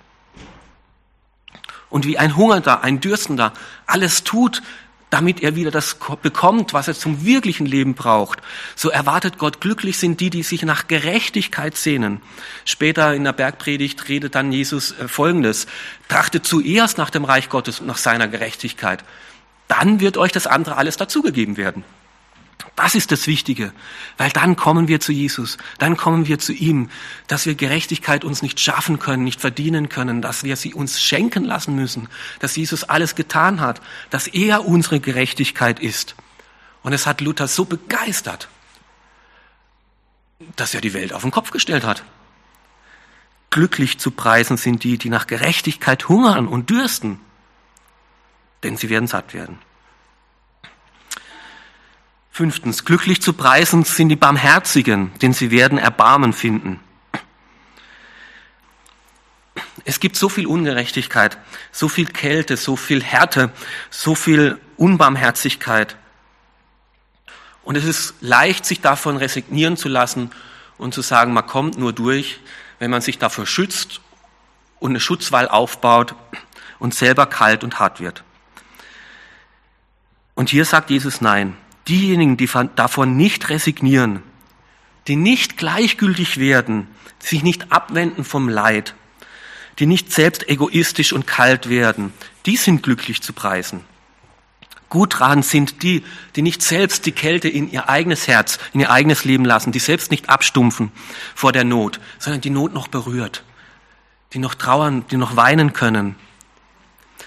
[1.89, 3.53] Und wie ein Hungernder, ein Dürstender
[3.85, 4.61] alles tut,
[5.11, 8.39] damit er wieder das bekommt, was er zum wirklichen Leben braucht.
[8.75, 12.21] So erwartet Gott, glücklich sind die, die sich nach Gerechtigkeit sehnen.
[12.63, 15.67] Später in der Bergpredigt redet dann Jesus äh, Folgendes.
[16.07, 19.03] Trachtet zuerst nach dem Reich Gottes und nach seiner Gerechtigkeit.
[19.67, 21.83] Dann wird euch das andere alles dazugegeben werden.
[22.75, 23.73] Das ist das Wichtige,
[24.17, 26.89] weil dann kommen wir zu Jesus, dann kommen wir zu ihm,
[27.27, 31.43] dass wir Gerechtigkeit uns nicht schaffen können, nicht verdienen können, dass wir sie uns schenken
[31.43, 32.07] lassen müssen,
[32.39, 36.15] dass Jesus alles getan hat, dass er unsere Gerechtigkeit ist.
[36.81, 38.47] Und es hat Luther so begeistert,
[40.55, 42.03] dass er die Welt auf den Kopf gestellt hat.
[43.49, 47.19] Glücklich zu preisen sind die, die nach Gerechtigkeit hungern und dürsten,
[48.63, 49.59] denn sie werden satt werden.
[52.33, 56.79] Fünftens, glücklich zu preisen sind die Barmherzigen, denn sie werden Erbarmen finden.
[59.83, 61.37] Es gibt so viel Ungerechtigkeit,
[61.73, 63.51] so viel Kälte, so viel Härte,
[63.89, 65.97] so viel Unbarmherzigkeit.
[67.63, 70.31] Und es ist leicht, sich davon resignieren zu lassen
[70.77, 72.39] und zu sagen, man kommt nur durch,
[72.79, 73.99] wenn man sich dafür schützt
[74.79, 76.15] und eine Schutzwall aufbaut
[76.79, 78.23] und selber kalt und hart wird.
[80.33, 81.57] Und hier sagt Jesus Nein.
[81.87, 84.21] Diejenigen, die davon nicht resignieren,
[85.07, 86.87] die nicht gleichgültig werden,
[87.19, 88.95] sich nicht abwenden vom Leid,
[89.79, 92.13] die nicht selbst egoistisch und kalt werden,
[92.45, 93.81] die sind glücklich zu preisen.
[94.89, 96.03] Gut dran sind die,
[96.35, 99.79] die nicht selbst die Kälte in ihr eigenes Herz, in ihr eigenes Leben lassen, die
[99.79, 100.91] selbst nicht abstumpfen
[101.33, 103.43] vor der Not, sondern die Not noch berührt,
[104.33, 106.17] die noch trauern, die noch weinen können.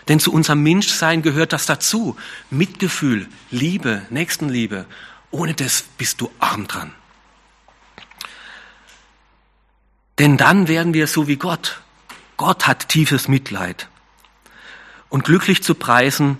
[0.08, 2.16] Denn zu unserem Menschsein gehört das dazu.
[2.50, 4.86] Mitgefühl, Liebe, Nächstenliebe.
[5.30, 6.92] Ohne das bist du arm dran.
[10.18, 11.80] Denn dann werden wir so wie Gott.
[12.36, 13.88] Gott hat tiefes Mitleid.
[15.08, 16.38] Und glücklich zu preisen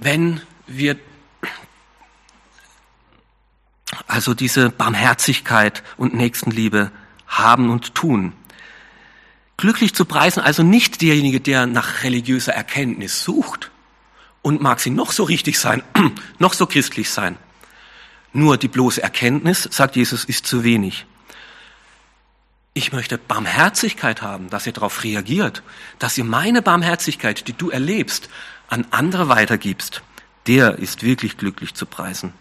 [0.00, 0.98] wenn wir
[4.06, 6.90] also diese Barmherzigkeit und Nächstenliebe
[7.26, 8.32] haben und tun.
[9.60, 13.70] Glücklich zu preisen, also nicht derjenige, der nach religiöser Erkenntnis sucht
[14.40, 15.82] und mag sie noch so richtig sein,
[16.38, 17.36] noch so christlich sein.
[18.32, 21.04] Nur die bloße Erkenntnis, sagt Jesus, ist zu wenig.
[22.72, 25.62] Ich möchte Barmherzigkeit haben, dass ihr darauf reagiert,
[25.98, 28.30] dass ihr meine Barmherzigkeit, die du erlebst,
[28.70, 30.00] an andere weitergibst,
[30.46, 32.32] der ist wirklich glücklich zu preisen.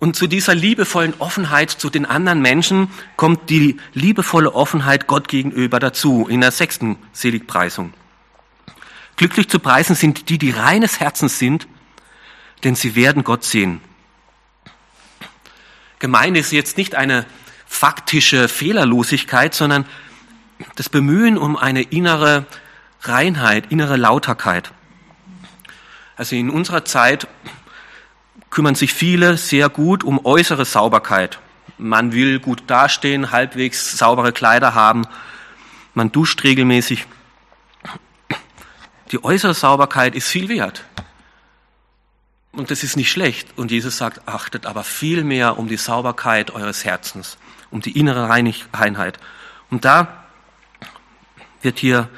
[0.00, 5.78] Und zu dieser liebevollen Offenheit zu den anderen Menschen kommt die liebevolle Offenheit Gott gegenüber
[5.78, 7.92] dazu in der sechsten Seligpreisung.
[9.16, 11.68] Glücklich zu preisen sind die, die reines Herzens sind,
[12.64, 13.82] denn sie werden Gott sehen.
[15.98, 17.26] Gemeinde ist jetzt nicht eine
[17.66, 19.84] faktische Fehlerlosigkeit, sondern
[20.76, 22.46] das Bemühen um eine innere
[23.02, 24.72] Reinheit, innere Lauterkeit.
[26.16, 27.28] Also in unserer Zeit
[28.50, 31.38] kümmern sich viele sehr gut um äußere Sauberkeit.
[31.78, 35.06] Man will gut dastehen, halbwegs saubere Kleider haben,
[35.94, 37.06] man duscht regelmäßig.
[39.12, 40.84] Die äußere Sauberkeit ist viel wert.
[42.52, 43.56] Und das ist nicht schlecht.
[43.56, 47.38] Und Jesus sagt, achtet aber viel mehr um die Sauberkeit eures Herzens,
[47.70, 49.18] um die innere Reinheit.
[49.70, 50.24] Und da
[51.62, 52.08] wird hier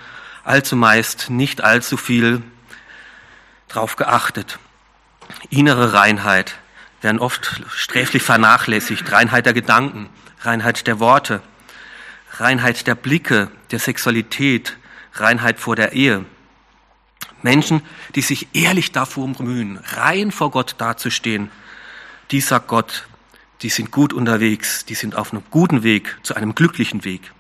[0.45, 2.43] allzu meist nicht allzu viel
[3.69, 4.59] drauf geachtet.
[5.51, 6.57] Innere Reinheit
[7.01, 9.11] werden oft sträflich vernachlässigt.
[9.11, 10.09] Reinheit der Gedanken,
[10.41, 11.43] Reinheit der Worte,
[12.33, 14.77] Reinheit der Blicke, der Sexualität,
[15.15, 16.25] Reinheit vor der Ehe.
[17.43, 17.83] Menschen,
[18.15, 21.51] die sich ehrlich davor bemühen, rein vor Gott dazustehen,
[22.31, 23.07] die sagt Gott,
[23.63, 27.33] die sind gut unterwegs, die sind auf einem guten Weg, zu einem glücklichen Weg.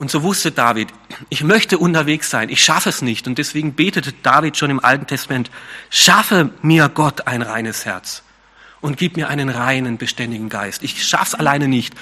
[0.00, 0.88] Und so wusste David,
[1.28, 3.26] ich möchte unterwegs sein, ich schaffe es nicht.
[3.26, 5.50] Und deswegen betete David schon im Alten Testament,
[5.90, 8.22] schaffe mir Gott ein reines Herz
[8.80, 10.82] und gib mir einen reinen, beständigen Geist.
[10.82, 11.94] Ich schaff's alleine nicht.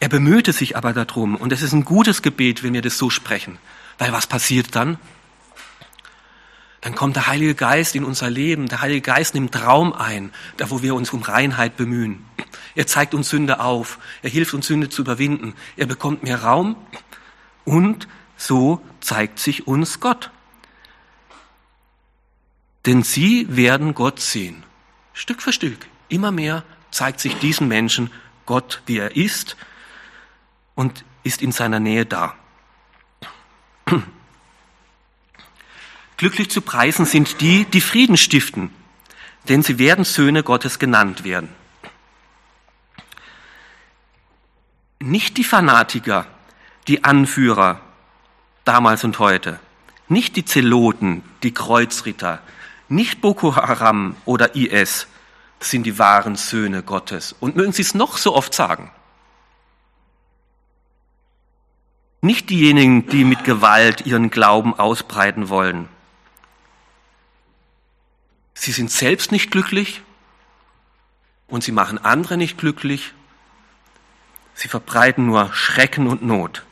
[0.00, 1.36] Er bemühte sich aber darum.
[1.36, 3.58] Und es ist ein gutes Gebet, wenn wir das so sprechen.
[3.98, 4.96] Weil was passiert dann?
[6.80, 8.68] Dann kommt der Heilige Geist in unser Leben.
[8.68, 12.24] Der Heilige Geist nimmt Raum ein, da wo wir uns um Reinheit bemühen.
[12.74, 13.98] Er zeigt uns Sünde auf.
[14.22, 15.52] Er hilft uns Sünde zu überwinden.
[15.76, 16.74] Er bekommt mehr Raum
[17.68, 20.30] und so zeigt sich uns Gott.
[22.86, 24.64] Denn sie werden Gott sehen.
[25.12, 25.86] Stück für Stück.
[26.08, 28.10] Immer mehr zeigt sich diesen Menschen
[28.46, 29.56] Gott, wie er ist
[30.74, 32.34] und ist in seiner Nähe da.
[36.16, 38.70] Glücklich zu preisen sind die, die Frieden stiften,
[39.48, 41.50] denn sie werden Söhne Gottes genannt werden.
[45.00, 46.26] Nicht die Fanatiker,
[46.88, 47.80] die Anführer
[48.64, 49.60] damals und heute,
[50.08, 52.40] nicht die Zeloten, die Kreuzritter,
[52.88, 55.06] nicht Boko Haram oder IS
[55.60, 57.34] sind die wahren Söhne Gottes.
[57.40, 58.90] Und mögen Sie es noch so oft sagen.
[62.22, 65.88] Nicht diejenigen, die mit Gewalt ihren Glauben ausbreiten wollen.
[68.54, 70.02] Sie sind selbst nicht glücklich
[71.46, 73.12] und sie machen andere nicht glücklich.
[74.54, 76.64] Sie verbreiten nur Schrecken und Not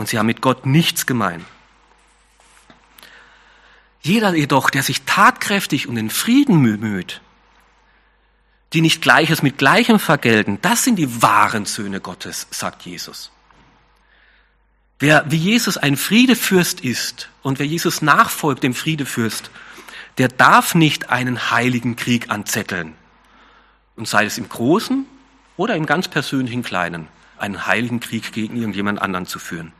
[0.00, 1.44] und sie haben mit Gott nichts gemein.
[4.00, 7.20] Jeder jedoch, der sich tatkräftig um den Frieden bemüht,
[8.72, 13.30] die nicht Gleiches mit Gleichem vergelten, das sind die wahren Söhne Gottes, sagt Jesus.
[14.98, 19.50] Wer wie Jesus ein Friedefürst ist und wer Jesus nachfolgt, dem Friedefürst,
[20.16, 22.94] der darf nicht einen heiligen Krieg anzetteln.
[23.96, 25.04] Und sei es im Großen
[25.58, 29.74] oder im ganz persönlichen Kleinen, einen heiligen Krieg gegen irgendjemand anderen zu führen.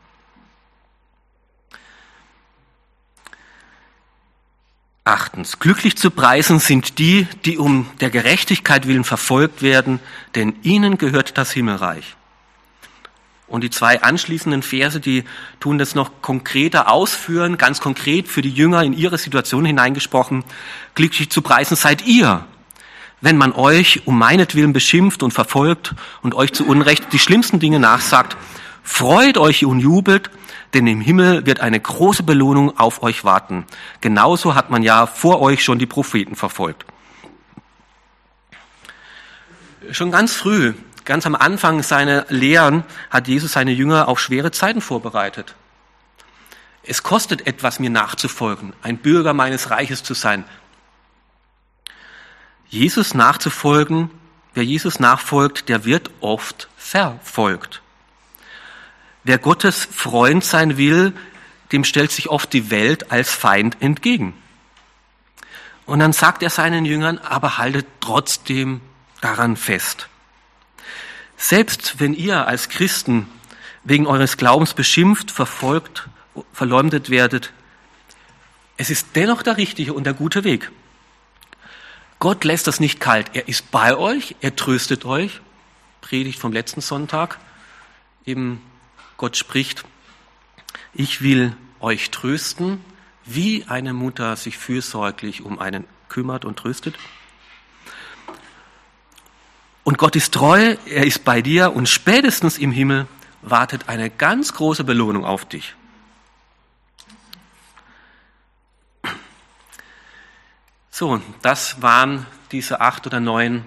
[5.03, 9.99] Achtens, glücklich zu preisen sind die, die um der Gerechtigkeit willen verfolgt werden,
[10.35, 12.15] denn ihnen gehört das Himmelreich.
[13.47, 15.23] Und die zwei anschließenden Verse, die
[15.59, 20.43] tun das noch konkreter ausführen, ganz konkret für die Jünger in ihre Situation hineingesprochen.
[20.93, 22.45] Glücklich zu preisen seid ihr,
[23.21, 27.79] wenn man euch um meinetwillen beschimpft und verfolgt und euch zu Unrecht die schlimmsten Dinge
[27.79, 28.37] nachsagt.
[28.83, 30.29] Freut euch und jubelt,
[30.73, 33.65] denn im Himmel wird eine große Belohnung auf euch warten.
[33.99, 36.85] Genauso hat man ja vor euch schon die Propheten verfolgt.
[39.91, 40.73] Schon ganz früh,
[41.05, 45.55] ganz am Anfang seiner Lehren, hat Jesus seine Jünger auf schwere Zeiten vorbereitet.
[46.83, 50.45] Es kostet etwas, mir nachzufolgen, ein Bürger meines Reiches zu sein.
[52.69, 54.09] Jesus nachzufolgen,
[54.53, 57.80] wer Jesus nachfolgt, der wird oft verfolgt.
[59.23, 61.13] Wer Gottes Freund sein will,
[61.71, 64.33] dem stellt sich oft die Welt als Feind entgegen.
[65.85, 68.81] Und dann sagt er seinen Jüngern, aber haltet trotzdem
[69.21, 70.07] daran fest.
[71.37, 73.27] Selbst wenn ihr als Christen
[73.83, 76.07] wegen eures Glaubens beschimpft, verfolgt,
[76.53, 77.51] verleumdet werdet,
[78.77, 80.71] es ist dennoch der richtige und der gute Weg.
[82.19, 83.31] Gott lässt das nicht kalt.
[83.33, 85.41] Er ist bei euch, er tröstet euch.
[86.01, 87.39] Predigt vom letzten Sonntag,
[88.25, 88.61] eben
[89.21, 89.83] Gott spricht,
[90.95, 92.83] ich will euch trösten,
[93.23, 96.95] wie eine Mutter sich fürsorglich um einen kümmert und tröstet.
[99.83, 103.05] Und Gott ist treu, er ist bei dir und spätestens im Himmel
[103.43, 105.75] wartet eine ganz große Belohnung auf dich.
[110.89, 113.65] So, das waren diese acht oder neun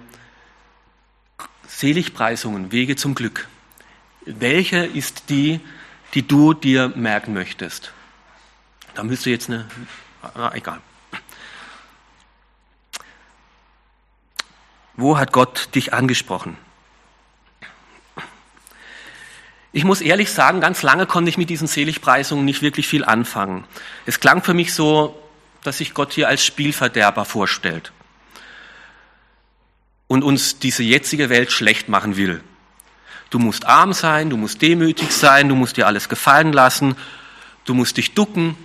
[1.65, 3.47] Seligpreisungen, Wege zum Glück.
[4.25, 5.59] Welche ist die,
[6.13, 7.93] die du dir merken möchtest?
[8.95, 9.67] Da müsste jetzt eine,
[10.33, 10.79] ah, egal.
[14.95, 16.57] Wo hat Gott dich angesprochen?
[19.73, 23.65] Ich muss ehrlich sagen, ganz lange konnte ich mit diesen Seligpreisungen nicht wirklich viel anfangen.
[24.05, 25.21] Es klang für mich so,
[25.63, 27.91] dass sich Gott hier als Spielverderber vorstellt
[30.07, 32.41] und uns diese jetzige Welt schlecht machen will.
[33.29, 36.95] Du musst arm sein, du musst demütig sein, du musst dir alles gefallen lassen,
[37.65, 38.55] du musst dich ducken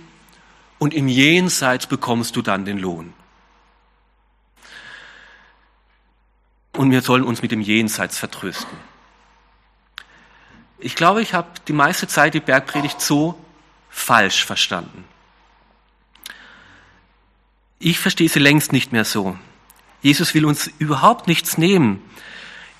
[0.79, 3.13] und im Jenseits bekommst du dann den Lohn.
[6.73, 8.77] Und wir sollen uns mit dem Jenseits vertrösten.
[10.79, 13.39] Ich glaube, ich habe die meiste Zeit die Bergpredigt so
[13.89, 15.03] falsch verstanden.
[17.77, 19.37] Ich verstehe sie längst nicht mehr so.
[20.01, 22.01] Jesus will uns überhaupt nichts nehmen.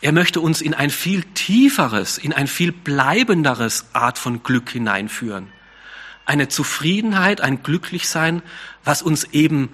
[0.01, 5.51] Er möchte uns in ein viel tieferes, in ein viel bleibenderes Art von Glück hineinführen.
[6.25, 8.41] Eine Zufriedenheit, ein Glücklichsein,
[8.83, 9.73] was uns eben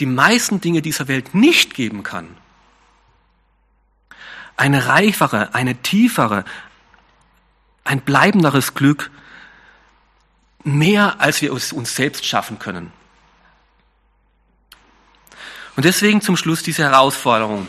[0.00, 2.28] die meisten Dinge dieser Welt nicht geben kann.
[4.56, 6.44] Eine reifere, eine tiefere,
[7.84, 9.10] ein bleibenderes Glück,
[10.64, 12.92] mehr als wir es uns selbst schaffen können.
[15.76, 17.68] Und deswegen zum Schluss diese Herausforderung.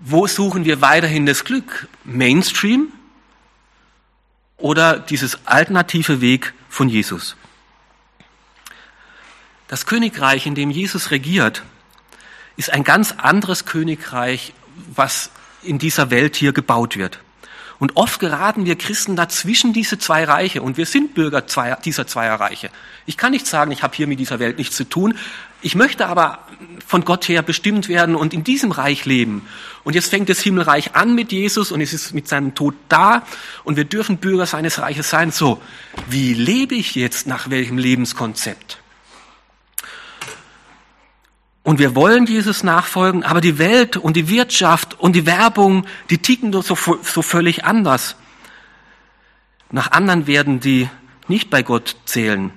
[0.00, 1.86] Wo suchen wir weiterhin das Glück?
[2.04, 2.88] Mainstream
[4.56, 7.36] oder dieses alternative Weg von Jesus?
[9.68, 11.62] Das Königreich, in dem Jesus regiert,
[12.56, 14.54] ist ein ganz anderes Königreich,
[14.94, 15.30] was
[15.62, 17.20] in dieser Welt hier gebaut wird.
[17.78, 21.42] Und oft geraten wir Christen dazwischen diese zwei Reiche und wir sind Bürger
[21.84, 22.70] dieser zweier Reiche.
[23.06, 25.16] Ich kann nicht sagen, ich habe hier mit dieser Welt nichts zu tun.
[25.62, 26.46] Ich möchte aber
[26.86, 29.46] von Gott her bestimmt werden und in diesem Reich leben.
[29.84, 33.24] Und jetzt fängt das Himmelreich an mit Jesus und es ist mit seinem Tod da
[33.64, 35.30] und wir dürfen Bürger seines Reiches sein.
[35.30, 35.60] So,
[36.08, 38.78] wie lebe ich jetzt nach welchem Lebenskonzept?
[41.62, 46.18] Und wir wollen Jesus nachfolgen, aber die Welt und die Wirtschaft und die Werbung, die
[46.18, 48.16] ticken doch so, so völlig anders.
[49.70, 50.88] nach anderen werden, die
[51.28, 52.50] nicht bei Gott zählen.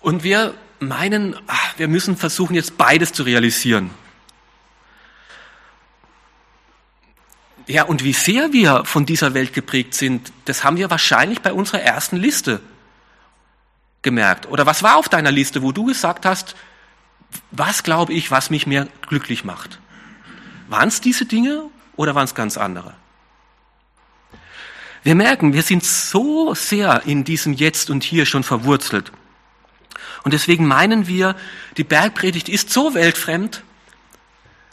[0.00, 3.90] Und wir meinen, ach, wir müssen versuchen, jetzt beides zu realisieren.
[7.66, 11.52] Ja, und wie sehr wir von dieser Welt geprägt sind, das haben wir wahrscheinlich bei
[11.52, 12.60] unserer ersten Liste
[14.02, 14.46] gemerkt.
[14.48, 16.56] Oder was war auf deiner Liste, wo du gesagt hast,
[17.52, 19.78] was glaube ich, was mich mehr glücklich macht?
[20.68, 21.64] Waren es diese Dinge
[21.96, 22.94] oder waren es ganz andere?
[25.02, 29.12] Wir merken, wir sind so sehr in diesem Jetzt und Hier schon verwurzelt.
[30.22, 31.36] Und deswegen meinen wir,
[31.76, 33.62] die Bergpredigt ist so weltfremd,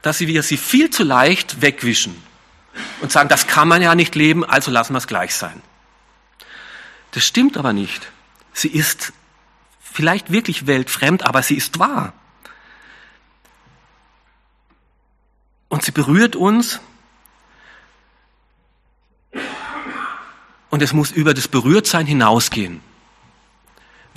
[0.02, 2.16] dass wir sie viel zu leicht wegwischen
[3.02, 5.62] und sagen, das kann man ja nicht leben, also lassen wir es gleich sein.
[7.12, 8.12] Das stimmt aber nicht.
[8.54, 9.14] Sie ist
[9.80, 12.14] vielleicht wirklich weltfremd, aber sie ist wahr.
[15.70, 16.80] Und sie berührt uns.
[20.70, 22.82] Und es muss über das Berührtsein hinausgehen.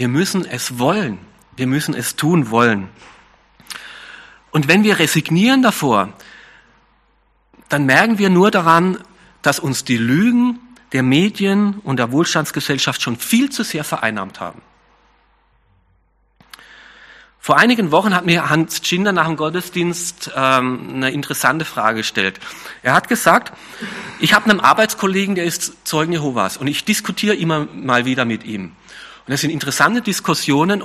[0.01, 1.19] Wir müssen es wollen.
[1.57, 2.89] Wir müssen es tun wollen.
[4.51, 6.15] Und wenn wir resignieren davor,
[7.69, 8.97] dann merken wir nur daran,
[9.43, 10.59] dass uns die Lügen
[10.93, 14.63] der Medien und der Wohlstandsgesellschaft schon viel zu sehr vereinnahmt haben.
[17.39, 22.41] Vor einigen Wochen hat mir Hans Schinder nach dem Gottesdienst ähm, eine interessante Frage gestellt.
[22.83, 23.53] Er hat gesagt,
[24.19, 28.45] ich habe einen Arbeitskollegen, der ist Zeugen Jehovas und ich diskutiere immer mal wieder mit
[28.45, 28.73] ihm.
[29.27, 30.83] Und das sind interessante Diskussionen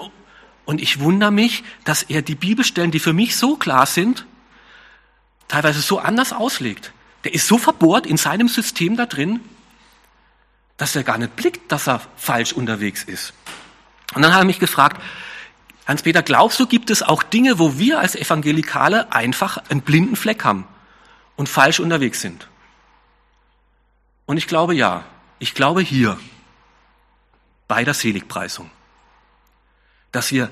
[0.65, 4.25] und ich wundere mich, dass er die Bibelstellen, die für mich so klar sind,
[5.47, 6.91] teilweise so anders auslegt.
[7.23, 9.39] Der ist so verbohrt in seinem System da drin,
[10.77, 13.33] dass er gar nicht blickt, dass er falsch unterwegs ist.
[14.13, 15.01] Und dann hat er mich gefragt,
[15.88, 20.43] Hans-Peter, glaubst du, gibt es auch Dinge, wo wir als Evangelikale einfach einen blinden Fleck
[20.43, 20.67] haben
[21.36, 22.47] und falsch unterwegs sind?
[24.25, 25.05] Und ich glaube ja.
[25.38, 26.17] Ich glaube hier
[27.68, 28.70] bei der Seligpreisung,
[30.11, 30.49] dass wir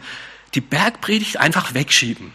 [0.53, 2.33] die Bergpredigt einfach wegschieben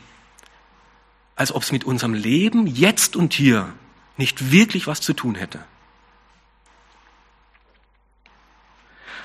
[1.38, 3.72] als ob es mit unserem Leben jetzt und hier
[4.16, 5.64] nicht wirklich was zu tun hätte.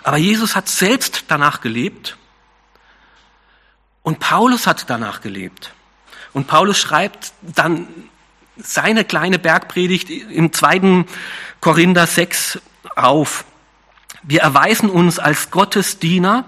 [0.03, 2.17] Aber Jesus hat selbst danach gelebt
[4.03, 5.73] und Paulus hat danach gelebt.
[6.33, 7.87] Und Paulus schreibt dann
[8.57, 11.07] seine kleine Bergpredigt im zweiten
[11.61, 12.59] Korinther 6
[12.95, 13.43] auf.
[14.21, 16.45] Wir erweisen uns als Gottes Diener,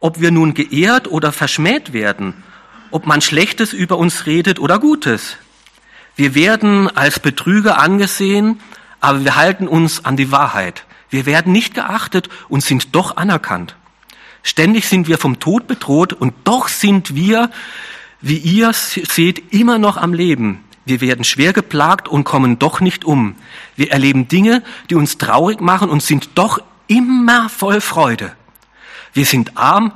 [0.00, 2.42] ob wir nun geehrt oder verschmäht werden,
[2.90, 5.36] ob man Schlechtes über uns redet oder Gutes.
[6.16, 8.60] Wir werden als Betrüger angesehen,
[9.00, 10.84] aber wir halten uns an die Wahrheit.
[11.10, 13.76] Wir werden nicht geachtet und sind doch anerkannt.
[14.42, 17.50] Ständig sind wir vom Tod bedroht und doch sind wir,
[18.20, 20.64] wie ihr seht, immer noch am Leben.
[20.86, 23.34] Wir werden schwer geplagt und kommen doch nicht um.
[23.74, 28.34] Wir erleben Dinge, die uns traurig machen und sind doch immer voll Freude.
[29.12, 29.92] Wir sind arm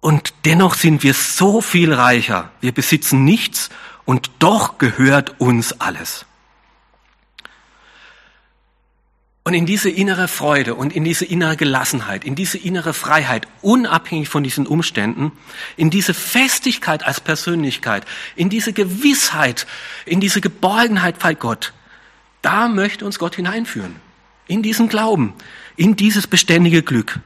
[0.00, 2.50] und dennoch sind wir so viel reicher.
[2.60, 3.70] Wir besitzen nichts
[4.04, 6.24] und doch gehört uns alles.
[9.46, 14.30] Und in diese innere Freude und in diese innere Gelassenheit, in diese innere Freiheit, unabhängig
[14.30, 15.32] von diesen Umständen,
[15.76, 19.66] in diese Festigkeit als Persönlichkeit, in diese Gewissheit,
[20.06, 21.74] in diese Geborgenheit bei Gott,
[22.40, 23.96] da möchte uns Gott hineinführen.
[24.46, 25.34] In diesen Glauben,
[25.76, 27.20] in dieses beständige Glück.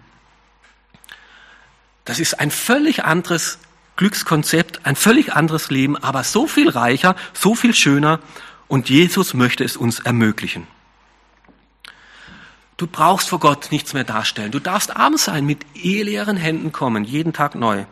[2.04, 3.58] Das ist ein völlig anderes
[3.94, 8.18] Glückskonzept, ein völlig anderes Leben, aber so viel reicher, so viel schöner
[8.66, 10.66] und Jesus möchte es uns ermöglichen.
[12.78, 14.52] Du brauchst vor Gott nichts mehr darstellen.
[14.52, 17.84] Du darfst arm sein, mit eheleeren Händen kommen, jeden Tag neu.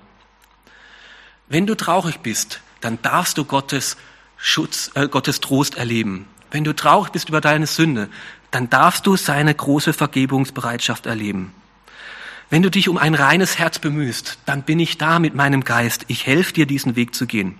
[1.48, 3.96] Wenn du traurig bist, dann darfst du Gottes
[4.36, 6.28] Schutz, äh, Gottes Trost erleben.
[6.52, 8.08] Wenn du traurig bist über deine Sünde,
[8.52, 11.52] dann darfst du seine große Vergebungsbereitschaft erleben.
[12.48, 16.04] Wenn du dich um ein reines Herz bemühst, dann bin ich da mit meinem Geist.
[16.06, 17.58] Ich helfe dir, diesen Weg zu gehen.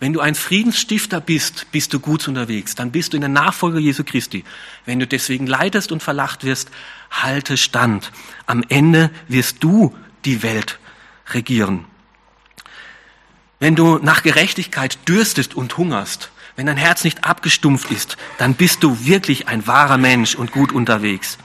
[0.00, 2.74] Wenn du ein Friedensstifter bist, bist du gut unterwegs.
[2.76, 4.44] Dann bist du in der Nachfolge Jesu Christi.
[4.84, 6.70] Wenn du deswegen leidest und verlacht wirst,
[7.10, 8.12] halte stand.
[8.46, 9.94] Am Ende wirst du
[10.24, 10.78] die Welt
[11.30, 11.84] regieren.
[13.58, 18.84] Wenn du nach Gerechtigkeit dürstest und hungerst, wenn dein Herz nicht abgestumpft ist, dann bist
[18.84, 21.38] du wirklich ein wahrer Mensch und gut unterwegs.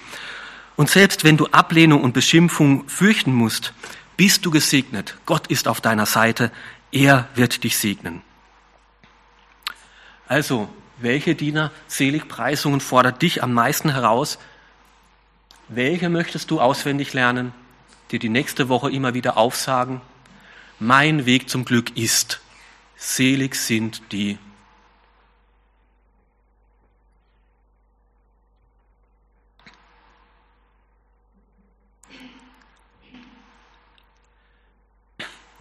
[0.75, 3.73] Und selbst wenn du Ablehnung und Beschimpfung fürchten musst,
[4.15, 5.17] bist du gesegnet.
[5.25, 6.51] Gott ist auf deiner Seite.
[6.91, 8.21] Er wird dich segnen.
[10.33, 10.67] Also,
[10.97, 14.39] welche Diener Seligpreisungen fordert dich am meisten heraus?
[15.67, 17.53] Welche möchtest du auswendig lernen,
[18.09, 20.01] dir die nächste Woche immer wieder aufsagen?
[20.79, 22.41] Mein Weg zum Glück ist,
[22.95, 24.39] selig sind die.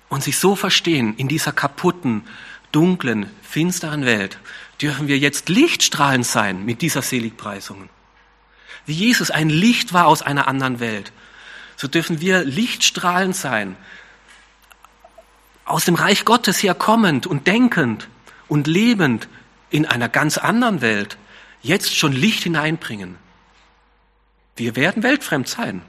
[0.08, 2.24] Und sich so verstehen in dieser kaputten,
[2.72, 4.38] dunklen, finsteren Welt,
[4.82, 7.88] dürfen wir jetzt Lichtstrahlen sein mit dieser Seligpreisung.
[8.84, 11.12] Wie Jesus ein Licht war aus einer anderen Welt,
[11.76, 13.76] so dürfen wir Lichtstrahlen sein,
[15.64, 18.08] aus dem Reich Gottes herkommend und denkend
[18.48, 19.28] und lebend
[19.70, 21.16] in einer ganz anderen Welt,
[21.62, 23.16] jetzt schon Licht hineinbringen.
[24.56, 25.82] Wir werden weltfremd sein,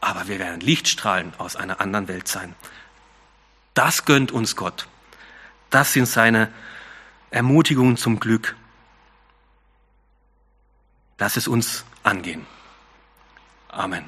[0.00, 2.54] aber wir werden Lichtstrahlen aus einer anderen Welt sein.
[3.74, 4.86] Das gönnt uns Gott.
[5.70, 6.52] Das sind seine
[7.32, 8.56] Ermutigungen zum Glück.
[11.18, 12.46] Lass es uns angehen.
[13.68, 14.04] Amen.